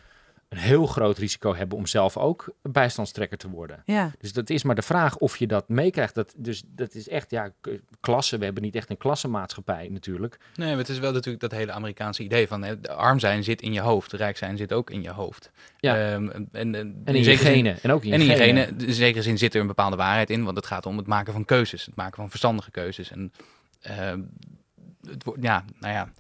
[0.54, 3.82] een heel groot risico hebben om zelf ook bijstandstrekker te worden.
[3.86, 6.16] Ja, Dus dat is maar de vraag of je dat meekrijgt.
[6.16, 7.52] Dat, dus dat is echt, ja,
[8.00, 8.38] klasse.
[8.38, 10.38] We hebben niet echt een klassenmaatschappij natuurlijk.
[10.56, 13.62] Nee, maar het is wel natuurlijk dat hele Amerikaanse idee van hè, arm zijn zit
[13.62, 15.52] in je hoofd, rijk zijn zit ook in je hoofd.
[15.80, 15.96] Ja.
[15.96, 17.78] Ehm, en, en, En in je genen.
[17.82, 18.66] En ook in je En in je genen.
[18.66, 21.08] genen, in zekere zin zit er een bepaalde waarheid in, want het gaat om het
[21.08, 23.12] maken van keuzes, het maken van verstandige keuzes.
[23.12, 23.34] En
[23.82, 24.22] ehm,
[25.08, 26.12] het wordt, ja, nou ja,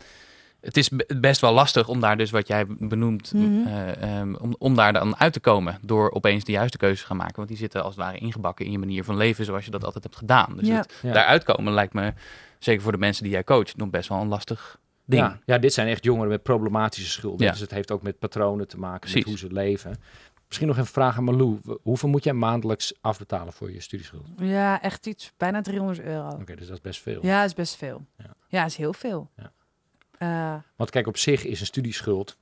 [0.63, 3.67] het is be- best wel lastig om daar dus wat jij benoemt, Mhm.
[3.67, 7.05] eh, ehm, om, om daar dan uit te komen door opeens de juiste keuzes te
[7.05, 9.65] gaan maken, want die zitten als het ware ingebakken in je manier van leven zoals
[9.65, 10.53] je dat altijd hebt gedaan.
[10.57, 10.75] Dus Ja.
[10.75, 11.11] het, Ja.
[11.13, 12.13] daaruit komen lijkt me,
[12.59, 15.21] zeker voor de mensen die jij coacht, nog best wel een lastig ding.
[15.21, 17.45] Ja, ja, dit zijn echt jongeren met problematische schulden.
[17.45, 17.51] Ja.
[17.51, 19.15] Dus het heeft ook met patronen te maken, Precies.
[19.15, 19.95] met hoe ze leven.
[20.47, 21.59] Misschien nog even vragen aan Malou.
[21.81, 24.27] Hoeveel moet jij maandelijks afbetalen voor je studieschuld?
[24.37, 26.27] ja echt iets, bijna 300 euro.
[26.29, 27.19] Oké, dus dat is best veel.
[27.25, 28.05] Ja, is best veel.
[28.17, 28.25] Ja.
[28.47, 29.29] Ja, is heel veel.
[29.35, 29.51] Ja.
[30.17, 32.37] Eh, Want kijk, op zich is een studieschuld...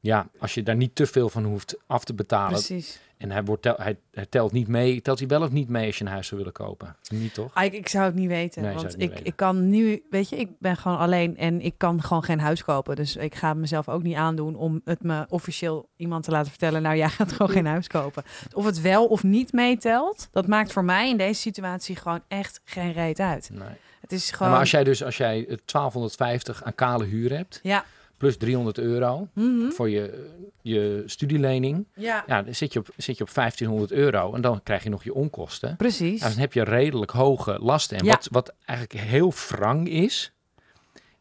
[0.00, 2.52] Ja, als je daar niet te veel van hoeft af te betalen...
[2.52, 3.00] precies.
[3.16, 5.02] en hij, wordt tel- hij, hij telt niet mee...
[5.02, 6.96] telt hij wel of niet mee als je een huis zou willen kopen?
[7.08, 7.54] Niet toch?
[7.54, 8.62] Ah, ik, ik zou het niet weten.
[8.62, 9.24] Nee, want niet ik, weten.
[9.24, 12.64] ik kan nu, weet je, ik ben gewoon alleen en ik kan gewoon geen huis
[12.64, 12.96] kopen.
[12.96, 16.82] Dus ik ga mezelf ook niet aandoen om het me officieel iemand te laten vertellen.
[16.82, 18.22] Nou, jij gaat gewoon geen huis kopen.
[18.52, 22.60] Of het wel of niet meetelt, dat maakt voor mij in deze situatie gewoon echt
[22.64, 23.50] geen reet uit.
[23.52, 23.68] Nee.
[24.02, 24.50] Het is Ja, gewoon.
[24.52, 27.60] maar als jij dus als jij eh, 1250 aan kale huur hebt...
[27.62, 27.84] Ja,
[28.16, 29.70] plus 300 euro Mhm.
[29.70, 30.30] voor je,
[30.62, 31.86] je studielening.
[31.94, 34.88] Ja, Ja, dan zit je, op, zit je op 1500 euro en dan krijg je
[34.90, 35.76] nog je onkosten.
[35.76, 36.20] precies.
[36.20, 37.98] Dan heb je redelijk hoge lasten.
[37.98, 40.32] En wat, wat eigenlijk heel wrang is,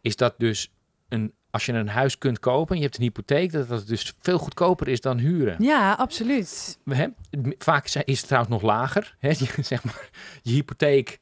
[0.01, 0.71] is dat dus
[1.09, 4.13] een, als je een huis kunt kopen en je hebt een hypotheek, dat dat dus
[4.19, 5.55] veel goedkoper is dan huren.
[5.63, 6.79] Ja, absoluut.
[6.85, 9.15] Hebben- Vaak is het trouwens nog lager.
[9.19, 9.33] Hè?
[9.61, 10.09] Zeg maar,
[10.41, 11.19] je hypotheek,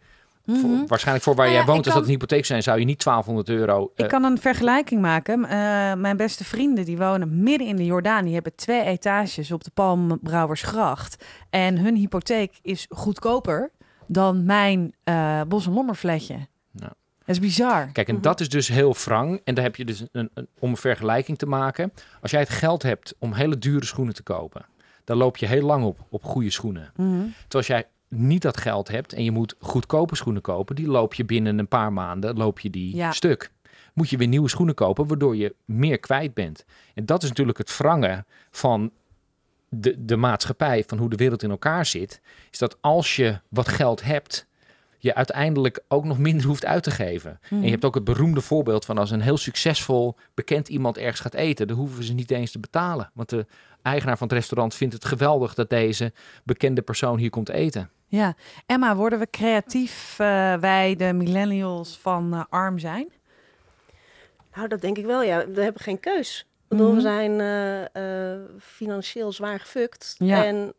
[0.49, 0.59] Mhm.
[0.59, 2.85] voor- waarschijnlijk voor waar Nou ja, jij woont, als dat een hypotheek zijn, zou je
[2.85, 3.91] niet 1200 euro.
[3.95, 5.43] Ik eh, kan een vergelijking maken.
[5.45, 5.49] Eh,
[5.93, 8.23] mijn beste vrienden die wonen midden in de Jordaan.
[8.23, 11.25] Die hebben twee etages op de Palmbrouwersgracht.
[11.49, 13.71] En hun hypotheek is goedkoper
[14.07, 16.35] dan mijn eh Bos- en Lommerfletje.
[16.71, 16.93] Ja.
[17.25, 17.89] Dat is bizar.
[17.91, 19.41] Kijk, en dat is dus heel wrang.
[19.43, 21.93] En daar heb je dus een, een, om een vergelijking te maken.
[22.21, 24.65] Als jij het geld hebt om hele dure schoenen te kopen,
[25.03, 26.91] dan loop je heel lang op, op goede schoenen.
[26.95, 27.09] Mhm.
[27.11, 31.13] Terwijl als jij niet dat geld hebt en je moet goedkope schoenen kopen, die loop
[31.13, 33.11] je binnen een paar maanden loop je die Ja.
[33.11, 33.51] stuk.
[33.93, 36.65] Moet je weer nieuwe schoenen kopen, waardoor je meer kwijt bent.
[36.93, 38.91] En dat is natuurlijk het wrangen van
[39.69, 42.21] de, de maatschappij, van hoe de wereld in elkaar zit.
[42.51, 44.47] Is dat als je wat geld hebt,
[44.97, 47.39] je uiteindelijk ook nog minder hoeft uit te geven.
[47.49, 51.19] En je hebt ook het beroemde voorbeeld van als een heel succesvol bekend iemand ergens
[51.19, 53.11] gaat eten, dan hoeven ze niet eens te betalen.
[53.13, 53.45] Want de
[53.81, 57.89] eigenaar van het restaurant vindt het geweldig dat deze bekende persoon hier komt eten.
[58.09, 58.35] Ja.
[58.65, 63.11] Emma, worden we creatief, eh, wij de millennials van eh, arm zijn?
[64.55, 65.47] Nou, dat denk ik wel, ja.
[65.47, 66.47] We hebben geen keus.
[66.67, 66.95] Bedoel, Mhm.
[66.95, 67.39] We zijn
[67.93, 70.15] eh, financieel zwaar gefukt.
[70.17, 70.45] Ja.
[70.45, 70.73] En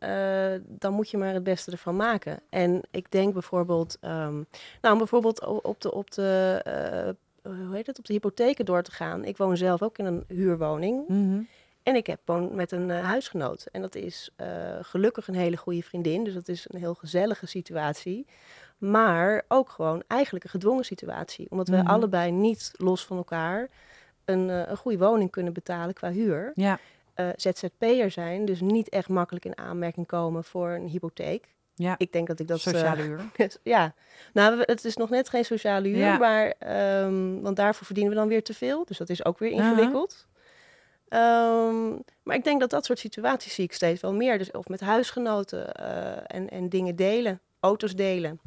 [0.67, 2.39] dan moet je maar het beste ervan maken.
[2.49, 4.41] En ik denk bijvoorbeeld, ehm,
[4.81, 9.25] nou, bijvoorbeeld op de, op de, hoe heet het, op de hypotheken door te gaan.
[9.25, 11.07] Ik woon zelf ook in een huurwoning.
[11.07, 11.41] Mhm.
[11.83, 13.65] En ik heb woon met een eh, huisgenoot.
[13.71, 14.47] En dat is eh,
[14.81, 16.23] gelukkig een hele goede vriendin.
[16.23, 18.25] Dus dat is een heel gezellige situatie.
[18.77, 21.47] Maar ook gewoon eigenlijk een gedwongen situatie.
[21.49, 21.87] Omdat we Mhm.
[21.87, 23.67] allebei niet los van elkaar
[24.25, 26.51] een, eh, een goede woning kunnen betalen qua huur.
[26.55, 26.79] Ja,
[27.35, 31.49] ZZP'er zijn, dus niet echt makkelijk in aanmerking komen voor een hypotheek.
[31.75, 31.95] ja.
[31.97, 32.59] Ik denk dat ik dat...
[32.59, 33.19] sociale huur.
[33.63, 33.93] ja,
[34.33, 36.17] nou, het is nog net geen sociale huur, Ja.
[36.17, 38.85] maar, ehm, want daarvoor verdienen we dan weer te veel.
[38.85, 40.27] Dus dat is ook weer ingewikkeld.
[41.11, 41.89] Ehm,
[42.23, 44.37] maar ik denk dat dat soort situaties zie ik steeds wel meer.
[44.37, 48.39] Dus of met huisgenoten eh, en, en dingen delen, auto's delen.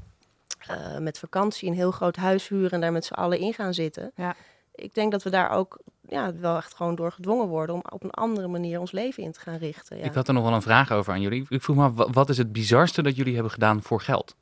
[0.58, 3.74] Eh, met vakantie een heel groot huis huren en daar met z'n allen in gaan
[3.74, 4.12] zitten.
[4.14, 4.34] Ja.
[4.74, 8.02] Ik denk dat we daar ook ja, wel echt gewoon door gedwongen worden om op
[8.04, 9.98] een andere manier ons leven in te gaan richten.
[9.98, 10.04] Ja.
[10.04, 11.46] Ik had er nog wel een vraag over aan jullie.
[11.48, 14.34] Ik vroeg me af, wat is het bizarste dat jullie hebben gedaan voor geld?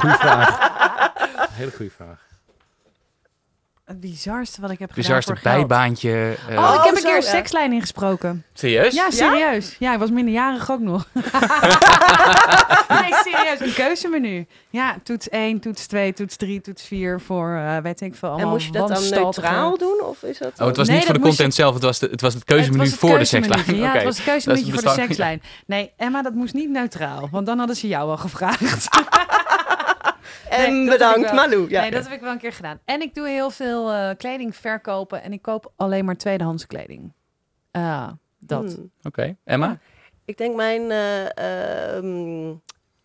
[0.00, 0.58] Goeie vraag.
[1.50, 2.33] Hele goede vraag.
[3.84, 5.68] Het bizarste wat ik heb Bizarste gedaan voor geld.
[5.68, 6.34] bijbaantje.
[6.48, 7.28] eh, Oh, ik heb een zo, keer een ja.
[7.30, 8.44] sekslijn ingesproken.
[8.54, 8.94] Serieus?
[8.94, 9.76] Ja, serieus.
[9.78, 11.06] Ja, ik was minderjarig ook nog.
[12.88, 13.60] nee, serieus.
[13.60, 14.46] Een keuzemenu.
[14.70, 18.46] Ja, toets 1, toets 2, toets 3, toets 4 voor, eh, weet ik veel, allemaal
[18.46, 20.00] en moest je dat dan wanstaltige- neutraal doen?
[20.04, 21.98] Of is dat Oh, het was Nee, niet voor de moest content zelf, het was,
[21.98, 23.76] de, het was het Het keuzemenu was het voor de sekslijn.
[23.76, 23.96] Ja, Oké.
[23.96, 25.42] het was het keuzemenu voor de sekslijn.
[25.66, 27.28] Nee, Emma, dat moest niet neutraal.
[27.30, 28.88] Want dan hadden ze jou al gevraagd.
[30.56, 31.32] En bedankt.
[31.32, 31.68] Malou.
[31.68, 31.80] Ja.
[31.80, 32.80] Nee, dat heb ik wel een keer gedaan.
[32.84, 35.22] En ik doe heel veel eh, kleding verkopen.
[35.22, 37.12] En ik koop alleen maar tweedehands kleding.
[37.70, 38.72] Ah, dat.
[38.74, 38.90] Hmm.
[39.02, 39.78] Oké, Emma?
[40.24, 40.90] Ik denk mijn...
[40.90, 42.44] eh, ehm,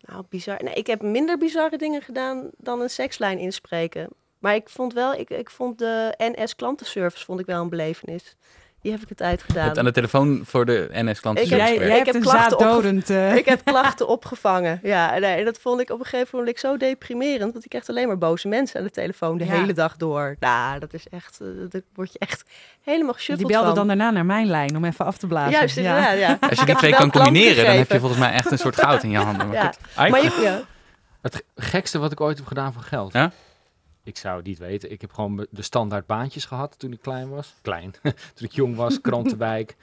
[0.01, 0.63] nou, bizar.
[0.63, 4.09] Nee, ik heb minder bizarre dingen gedaan dan een sekslijn inspreken.
[4.39, 5.13] Maar ik vond wel...
[5.13, 8.35] Ik, ik vond de NS klantenservice vond ik wel een belevenis.
[8.81, 9.63] Die heb ik het Je uitgedaan.
[9.65, 13.61] hebt aan de telefoon voor de NS-klanten Ik Jij, Ik heb klachten eh, Ik heb
[13.73, 14.79] klachten opgevangen.
[14.83, 17.51] Ja, nee, en dat vond ik op een gegeven moment zo deprimerend.
[17.51, 19.51] Want ik kreeg alleen maar boze mensen aan de telefoon de Ja.
[19.51, 20.35] hele dag door.
[20.39, 21.39] Nou, dat is echt...
[21.41, 22.43] eh, Daar word je echt
[22.83, 23.75] helemaal die geschuffeld belde van.
[23.75, 25.51] dan daarna naar mijn lijn om even af te blazen.
[25.51, 25.81] Juist, ja.
[25.81, 26.47] inderdaad, ja.
[26.49, 29.03] Als je die twee kan combineren, dan heb je volgens mij echt een soort goud
[29.03, 29.47] in je handen.
[29.47, 29.55] Maar
[29.95, 30.09] Ja.
[30.09, 30.61] Maar je, ja.
[31.21, 33.13] Het ge- gekste wat ik ooit heb gedaan voor geld.
[33.13, 33.31] Ja?
[34.10, 34.91] Ik zou het niet weten.
[34.91, 37.56] Ik heb gewoon de standaard baantjes gehad toen ik klein was.
[37.62, 37.91] Klein.
[38.36, 39.76] toen ik jong was, krantenwijk.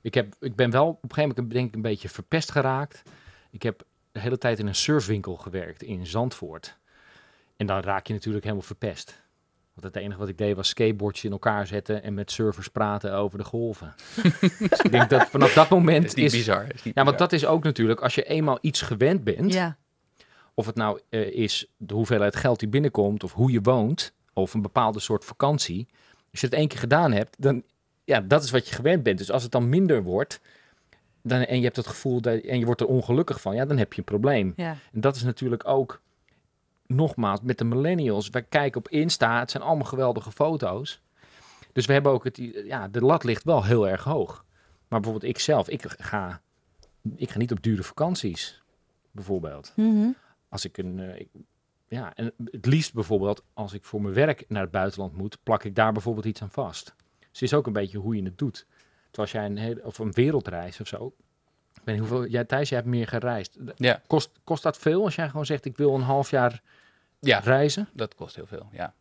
[0.00, 3.02] Ik, heb, ik ben wel op een gegeven moment denk ik een beetje verpest geraakt.
[3.50, 6.78] Ik heb de hele tijd in een surfwinkel gewerkt in Zandvoort.
[7.56, 9.22] En dan raak je natuurlijk helemaal verpest.
[9.74, 13.14] Want het enige wat ik deed was skateboardjes in elkaar zetten en met surfers praten
[13.14, 13.94] over de golven.
[14.68, 16.32] dus ik denk dat vanaf dat moment Dat is niet is...
[16.32, 16.66] bizar.
[16.74, 19.76] is niet Ja, want dat is ook natuurlijk, als je eenmaal iets gewend bent, Ja.
[20.58, 24.54] Of het nou eh, is de hoeveelheid geld die binnenkomt, of hoe je woont, of
[24.54, 25.86] een bepaalde soort vakantie.
[26.30, 27.62] Als je het één keer gedaan hebt, dan
[28.04, 29.18] ja, dat is wat je gewend bent.
[29.18, 30.40] Dus als het dan minder wordt,
[31.22, 33.78] dan, en je hebt het gevoel dat, en je wordt er ongelukkig van, ja, dan
[33.78, 34.52] heb je een probleem.
[34.56, 34.76] ja.
[34.92, 36.00] En dat is natuurlijk ook,
[36.86, 38.30] nogmaals, met de millennials.
[38.30, 41.00] Wij kijken op Insta, het zijn allemaal geweldige foto's.
[41.72, 44.44] Dus we hebben ook het, ja, de lat ligt wel heel erg hoog.
[44.88, 46.40] Maar bijvoorbeeld ik zelf, ik ga,
[47.16, 48.62] ik ga niet op dure vakanties,
[49.10, 50.08] bijvoorbeeld Mhm.
[50.48, 50.98] Als ik een.
[51.00, 51.28] eh, ik,
[51.88, 55.64] ja, en het liefst bijvoorbeeld als ik voor mijn werk naar het buitenland moet, plak
[55.64, 56.94] ik daar bijvoorbeeld iets aan vast.
[57.18, 58.66] Dus het is ook een beetje hoe je het doet.
[59.10, 61.12] Terwijl als jij een, hele, of een wereldreis of zo.
[61.74, 63.56] Ik weet niet hoeveel, jij Thijs, jij hebt meer gereisd.
[63.76, 64.02] Ja.
[64.06, 66.62] Kost, kost dat veel als jij gewoon zegt ik wil een half jaar
[67.20, 67.88] Ja, reizen?
[67.92, 68.68] dat kost heel veel.
[68.72, 68.94] Ja.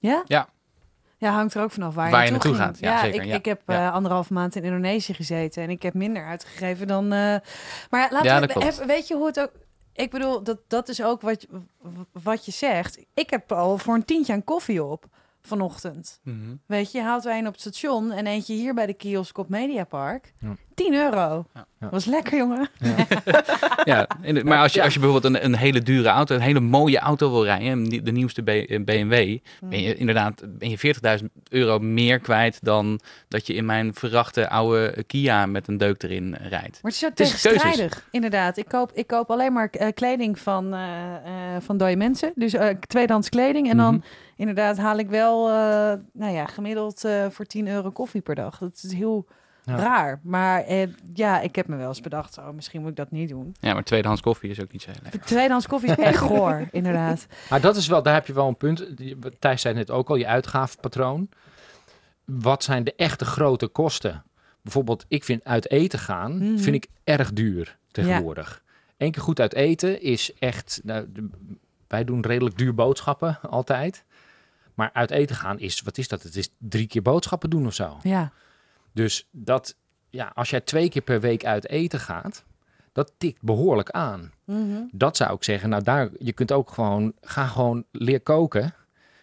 [0.00, 0.22] Ja?
[0.26, 0.48] Ja.
[1.16, 2.78] Ja, hangt er ook vanaf waar, Waar je naartoe gaat.
[2.78, 3.34] Ja, zeker, ik, ja.
[3.34, 3.86] ik heb Ja.
[3.88, 7.04] eh, anderhalf maand in Indonesië gezeten en ik heb minder uitgegeven dan.
[7.04, 7.10] eh,
[7.90, 9.52] maar laten Ja, we, heb- weet je hoe het ook.
[9.94, 11.48] Ik bedoel, dat, dat is ook wat, je-
[12.22, 13.04] wat je zegt.
[13.14, 15.04] Ik heb al voor een tientje aan koffie op
[15.42, 16.20] vanochtend.
[16.22, 16.54] Mhm.
[16.66, 19.38] Weet je, je haalt er een op het station en eentje hier bij de kiosk
[19.38, 20.32] op Mediapark.
[20.38, 20.56] Ja.
[20.74, 21.44] 10 euro.
[21.54, 21.66] Ja.
[21.80, 21.88] Ja.
[21.90, 22.68] Was lekker, jongen.
[23.84, 24.84] Ja, de- maar als je, Ja.
[24.84, 28.12] als je bijvoorbeeld een, een hele dure auto, een hele mooie auto wil rijden, de
[28.12, 30.78] nieuwste B- eh, BMW, ben je inderdaad ben je
[31.20, 36.02] 40.000 euro meer kwijt dan dat je in mijn verrachte oude Kia met een deuk
[36.02, 36.78] erin rijdt.
[36.82, 38.56] Maar het is zo tegenstrijdig, inderdaad.
[38.56, 42.32] Ik koop, ik koop alleen maar eh, kleding van, eh, eh, van dode mensen.
[42.34, 43.70] Dus eh, tweedehands kleding.
[43.70, 44.04] En dan Mhm.
[44.36, 45.54] inderdaad haal ik wel, eh,
[46.12, 48.58] nou ja, gemiddeld eh, voor 10 euro koffie per dag.
[48.58, 49.26] Dat is heel
[49.64, 49.76] Ja.
[49.76, 50.20] raar.
[50.22, 53.28] Maar eh, ja, ik heb me wel eens bedacht, oh, misschien moet ik dat niet
[53.28, 53.56] doen.
[53.60, 55.20] Ja, maar tweedehands koffie is ook niet zo heel lekker.
[55.20, 57.26] Tweedehands koffie is echt goor, inderdaad.
[57.50, 58.96] Maar dat is wel, daar heb je wel een punt.
[58.96, 61.28] Die- Thijs zei net ook al, je uitgavenpatroon.
[62.24, 64.22] Wat zijn de echte grote kosten?
[64.62, 66.58] Bijvoorbeeld, ik vind uit eten gaan, Mhm.
[66.58, 68.62] vind ik erg duur tegenwoordig.
[68.96, 71.28] Eén keer goed uit eten is echt, nou, de-
[71.88, 74.04] wij doen redelijk duur boodschappen altijd.
[74.74, 76.22] Maar uit eten gaan is, wat is dat?
[76.22, 77.96] Het is drie keer boodschappen doen of zo.
[78.02, 78.32] Ja,
[78.94, 79.76] Dus dat,
[80.10, 82.44] ja, als jij twee keer per week uit eten gaat,
[82.92, 84.82] dat tikt behoorlijk aan Mhm.
[84.92, 85.68] dat zou ik zeggen.
[85.68, 88.74] Nou, daar, je kunt ook gewoon, ga gewoon leer koken.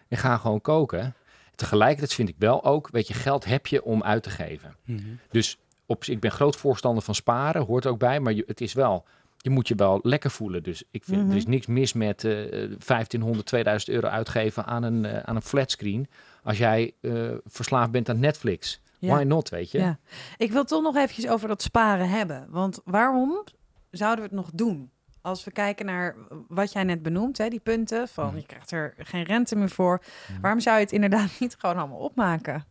[0.08, 1.14] En ga gewoon koken.
[1.56, 4.76] Tegelijkertijd vind ik wel ook, weet je, geld heb je om uit te geven.
[4.86, 5.02] Mhm.
[5.30, 8.20] Dus op, ik ben groot voorstander van sparen, hoort ook bij.
[8.20, 9.06] Maar je, het is wel,
[9.38, 10.64] je moet je wel lekker voelen.
[10.64, 11.30] Dus ik vind, Mhm.
[11.32, 12.34] er is niks mis met eh
[12.80, 16.08] 1500, 2000 euro uitgeven aan een, eh, aan een flatscreen.
[16.44, 17.14] Als jij eh,
[17.46, 18.81] verslaafd bent aan Netflix.
[19.02, 19.16] Ja.
[19.16, 19.78] Why not, weet je?
[19.80, 20.00] Ja.
[20.38, 22.46] Ik wil toch nog eventjes over dat sparen hebben.
[22.50, 23.44] Want waarom
[23.92, 24.92] zouden we het nog doen?
[25.22, 26.16] Als we kijken naar
[26.48, 28.36] wat jij net benoemt, hè, die punten van Mhm.
[28.36, 30.02] je krijgt er geen rente meer voor.
[30.42, 32.66] Waarom zou je het inderdaad niet gewoon allemaal opmaken?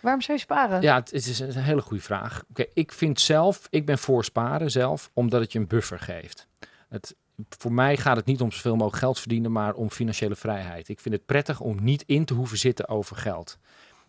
[0.00, 0.82] Waarom zou je sparen?
[0.82, 2.44] Ja, het is een hele goede vraag.
[2.50, 6.46] Oké, ik vind zelf, ik ben voor sparen zelf, omdat het je een buffer geeft.
[6.88, 7.14] Het,
[7.48, 10.88] voor mij gaat het niet om zoveel mogelijk geld verdienen, maar om financiële vrijheid.
[10.88, 13.58] Ik vind het prettig om niet in te hoeven zitten over geld.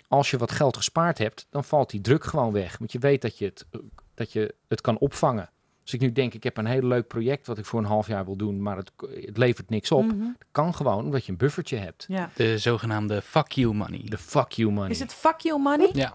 [0.07, 2.77] Als je wat geld gespaard hebt, dan valt die druk gewoon weg.
[2.77, 3.65] Want je weet dat je het,
[4.13, 5.49] dat je het kan opvangen.
[5.81, 8.07] Als ik nu denk, ik heb een heel leuk project wat ik voor een half
[8.07, 8.91] jaar wil doen, maar het,
[9.25, 10.05] het levert niks op.
[10.05, 10.25] Mhm.
[10.51, 12.05] Kan gewoon omdat je een buffertje hebt.
[12.07, 12.29] ja.
[12.35, 14.01] De zogenaamde fuck you money.
[14.03, 14.89] De fuck you money.
[14.89, 15.89] Is het fuck you money?
[15.93, 16.13] Ja.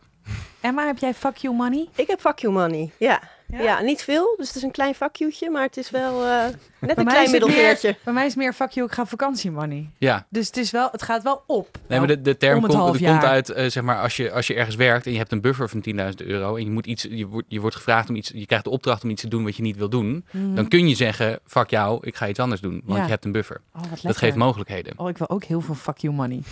[0.60, 1.88] Emma, heb jij fuck you money?
[1.94, 3.22] Ik heb fuck you money, ja.
[3.52, 3.62] Ja?
[3.62, 3.80] ja.
[3.80, 6.94] niet veel, dus het is een klein vakjuwtje, maar het is wel eh, net Bij
[6.96, 7.96] een klein middelveertje.
[8.04, 9.90] Bij mij is het meer fuck you, ik ga vakantie money.
[9.98, 11.78] Ja, Dus het, is wel, het gaat wel op.
[11.88, 14.54] Nee, maar de, de term komt, komt uit, eh, zeg maar, als je, als je
[14.54, 17.26] ergens werkt en je hebt een buffer van 10.000 euro en je, moet iets, je,
[17.26, 19.56] wordt, je wordt gevraagd om iets, je krijgt de opdracht om iets te doen wat
[19.56, 20.54] je niet wil doen, Mhm.
[20.54, 23.04] dan kun je zeggen, fuck jou, ik ga iets anders doen, want Ja.
[23.04, 23.60] je hebt een buffer.
[23.74, 24.92] Oh, wat Dat geeft mogelijkheden.
[24.98, 26.42] Oh, ik wil ook heel veel fuck you money.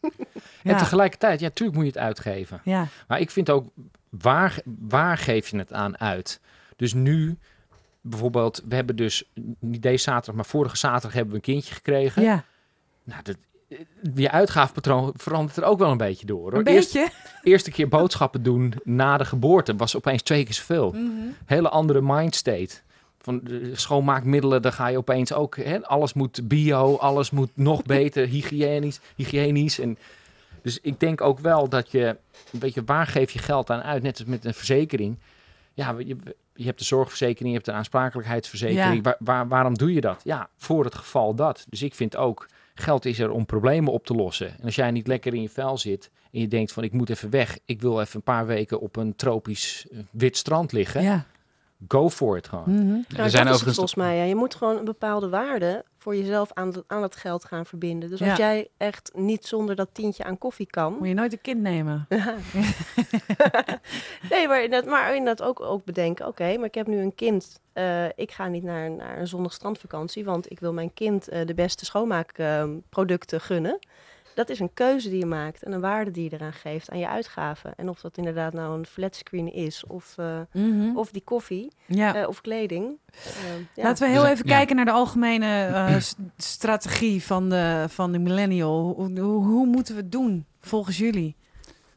[0.62, 0.78] En ja.
[0.78, 2.60] tegelijkertijd, ja, natuurlijk moet je het uitgeven.
[2.64, 2.86] ja.
[3.08, 3.66] Maar ik vind ook,
[4.10, 6.40] waar, waar geef je het aan uit?
[6.76, 7.38] Dus nu,
[8.00, 12.22] bijvoorbeeld, we hebben dus niet deze zaterdag, maar vorige zaterdag hebben we een kindje gekregen.
[12.22, 12.44] ja,
[13.04, 13.36] Nou, dat,
[14.14, 16.50] je uitgavenpatroon verandert er ook wel een beetje door.
[16.50, 16.60] Hoor.
[16.60, 17.10] een Eerst, beetje.
[17.42, 20.90] eerste keer boodschappen doen na de geboorte was opeens twee keer zoveel.
[20.90, 21.10] Mhm.
[21.46, 22.74] Hele andere mindstate.
[23.18, 25.56] Van de schoonmaakmiddelen, daar ga je opeens ook.
[25.56, 29.00] Hè, alles moet bio, alles moet nog beter, hygiënisch.
[29.16, 29.98] hygiënisch en,
[30.66, 32.16] dus ik denk ook wel dat je.
[32.50, 34.02] Weet je, waar geef je geld aan uit?
[34.02, 35.18] Net als met een verzekering.
[35.74, 36.16] Ja, je,
[36.54, 38.94] je hebt de zorgverzekering, je hebt de aansprakelijkheidsverzekering.
[38.94, 39.00] Ja.
[39.02, 40.20] Waar, waar- waarom doe je dat?
[40.24, 41.66] Ja, voor het geval dat.
[41.68, 44.48] Dus ik vind ook, geld is er om problemen op te lossen.
[44.58, 47.10] En als jij niet lekker in je vel zit en je denkt van ik moet
[47.10, 47.58] even weg.
[47.64, 51.02] Ik wil even een paar weken op een tropisch eh, wit strand liggen.
[51.02, 51.26] Ja.
[51.88, 52.64] Go for it gewoon.
[52.70, 52.84] Mhm.
[52.86, 54.16] Nou, er dat zijn is het overigens volgens mij.
[54.16, 54.22] Ja.
[54.24, 58.10] Je moet gewoon een bepaalde waarde voor jezelf aan, aan dat geld gaan verbinden.
[58.10, 60.96] Dus als jij echt niet zonder dat tientje aan koffie kan.
[60.98, 62.06] Moet je nooit een kind nemen.
[64.30, 66.26] nee, maar inderdaad, maar inderdaad ook, ook bedenken.
[66.26, 67.60] Oké, maar ik heb nu een kind.
[67.72, 71.46] Eh, ik ga niet naar, naar een zonnig strandvakantie, want ik wil mijn kind eh,
[71.46, 73.78] de beste schoonmaakproducten gunnen.
[74.36, 76.98] Dat is een keuze die je maakt en een waarde die je eraan geeft aan
[76.98, 77.72] je uitgaven.
[77.76, 80.96] En of dat inderdaad nou een flatscreen is of, eh, Mhm.
[80.96, 82.14] of die koffie ja.
[82.14, 82.96] eh, of kleding.
[83.12, 83.20] Eh,
[83.74, 83.82] ja.
[83.82, 84.56] Laten we heel Dus, even ja.
[84.56, 85.96] kijken naar de algemene eh,
[86.36, 88.94] strategie van de, van de millennial.
[88.96, 91.36] Hoe, hoe, hoe moeten we het doen volgens jullie?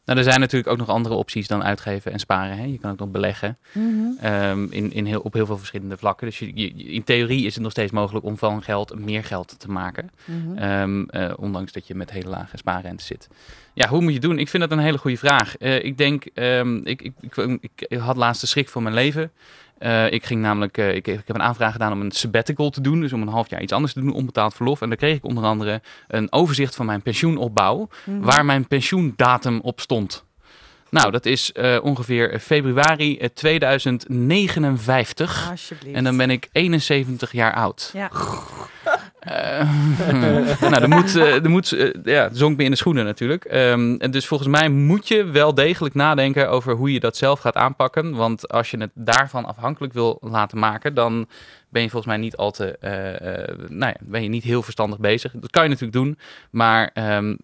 [0.09, 2.57] Nou, er zijn natuurlijk ook nog andere opties dan uitgeven en sparen.
[2.57, 2.63] Hè?
[2.63, 3.85] Je kan ook nog beleggen Mhm.
[4.21, 6.27] ehm, in, in heel, op heel veel verschillende vlakken.
[6.27, 9.59] Dus je, je- in theorie is het nog steeds mogelijk om van geld meer geld
[9.59, 10.11] te maken.
[10.25, 10.57] Mhm.
[10.57, 13.27] Ehm, eh, ondanks dat je met hele lage spaarrente zit.
[13.73, 14.39] Ja, hoe moet je het doen?
[14.39, 15.57] Ik vind dat een hele goede vraag.
[15.57, 19.31] Eh, ik denk, ehm, ik, ik, ik, ik had laatst de schrik van mijn leven.
[19.79, 22.81] Eh, ik ging namelijk, eh, ik, ik heb een aanvraag gedaan om een sabbatical te
[22.81, 22.99] doen.
[22.99, 24.81] Dus om een half jaar iets anders te doen, onbetaald verlof.
[24.81, 27.89] En daar kreeg ik onder andere een overzicht van mijn pensioenopbouw.
[28.03, 28.19] Mhm.
[28.19, 30.27] Waar mijn pensioendatum op stond.
[30.89, 35.49] Nou, dat is eh, ongeveer februari eh, 2059.
[35.49, 35.95] Alsjeblieft.
[35.95, 37.89] En dan ben ik 71 jaar oud.
[37.93, 38.11] Ja.
[39.19, 39.71] Eh,
[40.69, 43.45] nou, er moet, eh, er moet eh, ja, het zonk me in de schoenen natuurlijk.
[43.45, 47.39] Ehm, en dus volgens mij moet je wel degelijk nadenken over hoe je dat zelf
[47.39, 48.15] gaat aanpakken.
[48.15, 51.27] Want als je het daarvan afhankelijk wil laten maken, dan
[51.69, 54.61] ben je volgens mij niet al te, eh, eh, nou ja, ben je niet heel
[54.63, 55.31] verstandig bezig.
[55.35, 56.17] Dat kan je natuurlijk doen,
[56.49, 57.35] maar ehm,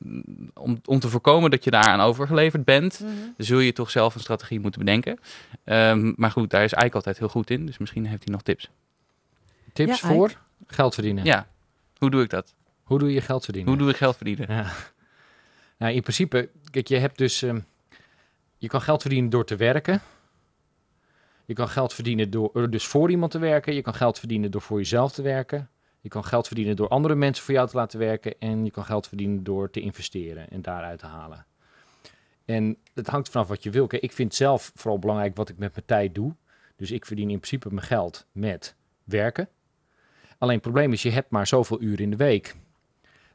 [0.53, 3.11] om, om te voorkomen dat je daaraan overgeleverd bent, Mhm.
[3.37, 5.19] zul je toch zelf een strategie moeten bedenken.
[5.63, 8.41] Ehm, maar goed, daar is Eik altijd heel goed in, dus misschien heeft hij nog
[8.41, 8.69] tips.
[9.73, 10.31] Tips Ja, voor
[10.67, 11.23] geld verdienen.
[11.23, 11.47] Ja,
[12.05, 12.55] hoe doe ik dat?
[12.83, 13.71] Hoe doe je geld verdienen?
[13.71, 14.47] Hoe doe ik geld verdienen?
[14.49, 14.71] Ja.
[15.77, 17.59] Nou, in principe, kijk, je hebt dus, ehm,
[18.57, 20.01] je kan geld verdienen door te werken.
[21.45, 23.73] Je kan geld verdienen door eh, dus voor iemand te werken.
[23.73, 25.69] Je kan geld verdienen door voor jezelf te werken.
[26.01, 28.39] Je kan geld verdienen door andere mensen voor jou te laten werken.
[28.39, 31.45] En je kan geld verdienen door te investeren en daaruit te halen.
[32.45, 33.87] En het hangt vanaf wat je wil.
[33.87, 36.35] Kijk, ik vind zelf vooral belangrijk wat ik met mijn tijd doe.
[36.75, 39.49] Dus ik verdien in principe mijn geld met werken.
[40.37, 42.55] Alleen het probleem is, je hebt maar zoveel uren in de week.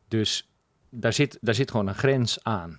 [0.09, 0.51] Dus
[0.89, 2.71] daar zit, daar zit gewoon een grens aan.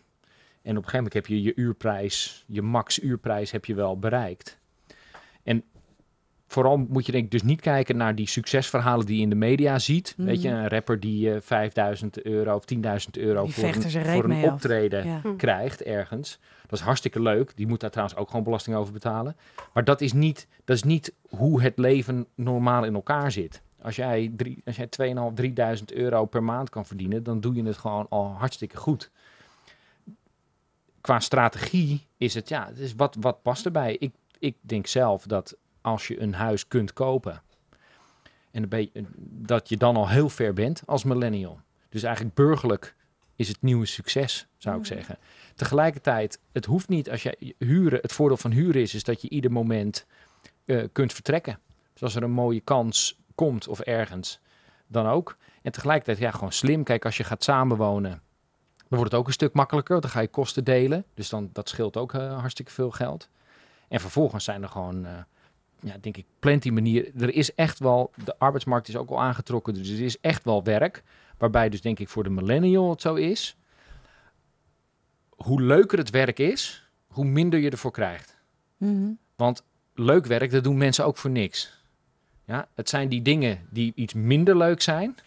[0.62, 4.00] En op een gegeven moment heb je je uurprijs, je max uurprijs heb je wel
[4.00, 4.60] bereikt.
[5.44, 5.64] En
[6.48, 9.36] vooral moet je denk ik dus niet kijken naar die succesverhalen die je in de
[9.36, 10.14] media ziet.
[10.18, 10.28] Mhm.
[10.28, 12.80] Weet je, een rapper die eh 5000 euro of 10.000
[13.12, 15.22] euro Die voor een, voor een optreden Ja.
[15.38, 16.40] krijgt ergens.
[16.68, 17.52] Dat is hartstikke leuk.
[17.56, 19.36] Die moet daar trouwens ook gewoon belasting over betalen.
[19.74, 23.62] Maar dat is niet, dat is niet hoe het leven normaal in elkaar zit.
[23.82, 24.88] Als jij, drie, als jij
[25.30, 29.12] 2.500, 3000 euro per maand kan verdienen, dan doe je het gewoon al hartstikke goed.
[31.02, 33.96] Qua strategie is het, ja, het is wat, wat past erbij.
[34.00, 37.42] Ik, ik denk zelf dat als je een huis kunt kopen,
[38.52, 41.60] en een beetje, dat je dan al heel ver bent als millennial.
[41.90, 42.96] Dus eigenlijk burgerlijk
[43.36, 44.94] is het nieuwe succes, zou ik Mhm.
[44.94, 45.18] zeggen.
[45.56, 48.00] Tegelijkertijd, het hoeft niet als je huren.
[48.02, 50.06] Het voordeel van huren is, is dat je ieder moment
[50.66, 51.60] eh, kunt vertrekken.
[51.94, 54.40] Dus als er een mooie kans komt of ergens,
[54.88, 55.38] dan ook.
[55.62, 56.84] En tegelijkertijd, ja, gewoon slim.
[56.84, 58.22] Kijk, als je gaat samenwonen,
[58.92, 60.02] dan wordt het ook een stuk makkelijker.
[60.02, 61.06] Dan ga je kosten delen.
[61.14, 63.30] Dus dan, dat scheelt ook eh, hartstikke veel geld.
[63.88, 65.12] En vervolgens zijn er gewoon, eh,
[65.80, 67.22] ja, denk ik, plenty manieren.
[67.22, 69.74] Er is echt wel, de arbeidsmarkt is ook al aangetrokken.
[69.74, 71.04] Dus er is echt wel werk.
[71.38, 73.58] Waarbij dus denk ik voor de millennial het zo is.
[75.30, 78.38] Hoe leuker het werk is, hoe minder je ervoor krijgt.
[78.78, 79.12] Mhm.
[79.36, 79.64] Want
[79.94, 81.81] leuk werk, dat doen mensen ook voor niks.
[82.52, 85.18] Ja, het zijn die dingen die iets minder leuk zijn,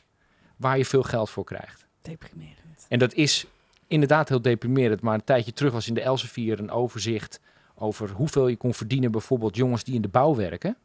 [0.57, 1.87] waar je veel geld voor krijgt.
[2.03, 2.87] Deprimerend.
[2.89, 3.47] En dat is
[3.87, 5.01] inderdaad heel deprimerend.
[5.01, 7.41] Maar een tijdje terug was in de Elsevier een overzicht
[7.75, 9.11] over hoeveel je kon verdienen.
[9.11, 10.77] Bijvoorbeeld jongens die in de bouw werken.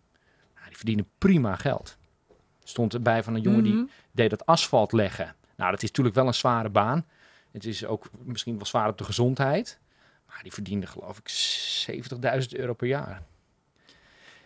[0.55, 1.97] Nou, die verdienen prima geld.
[2.63, 3.85] Stond erbij van een jongen die Mhm.
[4.11, 5.35] deed dat asfalt leggen.
[5.55, 7.05] Nou, dat is natuurlijk wel een zware baan.
[7.51, 9.79] Het is ook misschien wel zwaar op de gezondheid.
[10.27, 13.23] Maar die verdiende geloof ik 70.000 euro per jaar.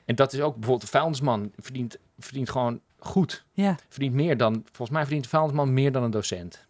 [0.06, 3.44] En dat is ook bijvoorbeeld de vuilnisman verdient, verdient gewoon goed.
[3.54, 3.76] Ja.
[3.90, 6.66] Verdient meer dan, volgens mij verdient de vuilnisman meer dan een docent.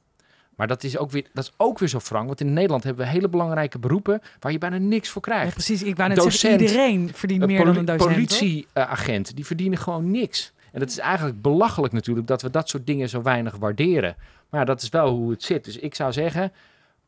[0.55, 2.27] Maar dat is ook weer, dat is ook weer zo frank.
[2.27, 5.53] Want in Nederland hebben we hele belangrijke beroepen waar je bijna niks voor Ja, krijgt.
[5.53, 5.83] precies.
[5.83, 6.61] Ik wou net zeggen, Docent.
[6.71, 8.13] iedereen verdient Een meer dan een docent.
[8.13, 10.53] Politieagent, die verdienen gewoon niks.
[10.71, 14.15] En dat is eigenlijk belachelijk natuurlijk dat we dat soort dingen zo weinig waarderen.
[14.49, 15.65] Maar ja, dat is wel hoe het zit.
[15.65, 16.51] Dus ik zou zeggen,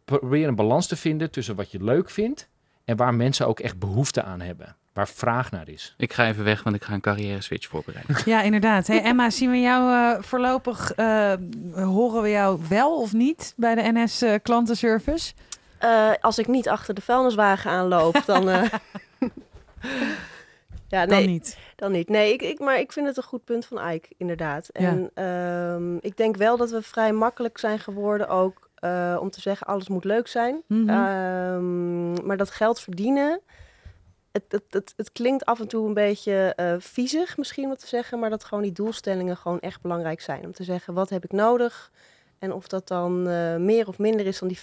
[0.05, 2.47] probeer een balans te vinden tussen wat je leuk vindt
[2.85, 4.75] en waar mensen ook echt behoefte aan hebben.
[4.95, 5.93] Waar vraag naar is.
[5.97, 8.15] Ik ga even weg, want ik ga een carrière switch voorbereiden.
[8.25, 8.87] Ja, inderdaad.
[8.87, 11.33] Hey, Emma, zien we jou eh, voorlopig, eh,
[11.73, 15.33] horen we jou wel of niet bij de NS eh, klantenservice?
[15.77, 18.49] Eh, als ik niet achter de vuilniswagen aanloop, dan...
[18.49, 18.63] eh,
[20.87, 21.57] ja, Dan nee, niet.
[21.75, 22.09] dan niet.
[22.09, 24.69] Nee, ik, ik, maar ik vind het een goed punt van Ike, inderdaad.
[24.69, 29.41] En ehm, ik denk wel dat we vrij makkelijk zijn geworden ook eh, om te
[29.41, 30.61] zeggen alles moet leuk zijn.
[30.67, 30.89] Mhm.
[30.89, 33.39] Ehm, maar dat geld verdienen,
[34.35, 37.87] het, het, het, het klinkt af en toe een beetje eh viezig misschien wat te
[37.87, 40.45] zeggen, maar dat gewoon die doelstellingen gewoon echt belangrijk zijn.
[40.45, 41.91] Om te zeggen, wat heb ik nodig?
[42.39, 44.59] En of dat dan eh, meer of minder is dan die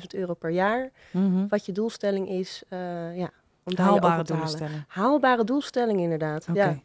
[0.00, 0.90] 50.000 euro per jaar.
[1.10, 1.46] Mhm.
[1.48, 3.30] Wat je doelstelling is, eh, ja,
[3.64, 4.84] Om Haalbare stellen.
[4.88, 6.46] Haalbare doelstellingen inderdaad.
[6.50, 6.60] Oké.
[6.60, 6.76] Ja.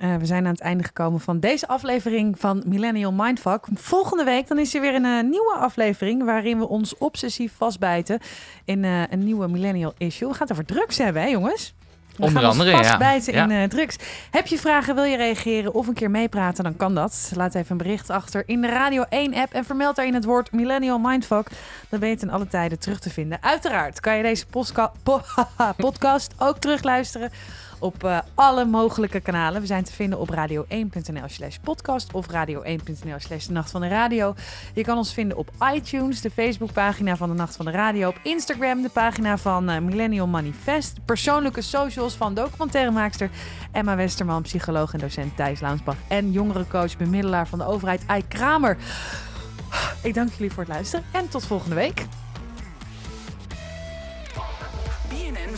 [0.00, 3.66] Eh, we zijn aan het einde gekomen van deze aflevering van Millennial Mindfuck.
[3.74, 8.20] Volgende week dan is er weer een eh, nieuwe aflevering waarin we ons obsessief vastbijten
[8.64, 10.28] in eh, een nieuwe Millennial issue.
[10.28, 11.74] We gaan het over drugs hebben, hè jongens?
[12.16, 12.82] We Onder gaan ons andere, ja.
[12.82, 13.62] vastbijten in Ja.
[13.62, 13.96] eh, drugs.
[14.30, 17.32] Heb je vragen, wil je reageren of een keer meepraten, dan kan dat.
[17.34, 20.52] Laat even een bericht achter in de Radio 1 app en vermeld daarin het woord
[20.52, 21.48] Millennial Mindfuck.
[21.88, 23.38] Dan ben je ten alle tijden terug te vinden.
[23.40, 24.46] Uiteraard kan je deze
[25.76, 27.30] podcast ook terugluisteren
[27.78, 29.60] op eh, alle mogelijke kanalen.
[29.60, 34.34] We zijn te vinden op radio1.nl slash podcast of radio1.nl slash Nacht van de Radio.
[34.74, 38.18] Je kan ons vinden op iTunes, de Facebookpagina van de Nacht van de Radio, op
[38.22, 43.30] Instagram, de pagina van eh, Millennium Millennial Manifest, persoonlijke socials van documentairemaakster
[43.72, 48.76] Emma Westerman, psycholoog en docent Thijs Laansbach en jongerencoach, bemiddelaar van de overheid Eik Kramer.
[50.02, 52.06] Ik dank jullie voor het luisteren en tot volgende week.
[55.08, 55.56] BNN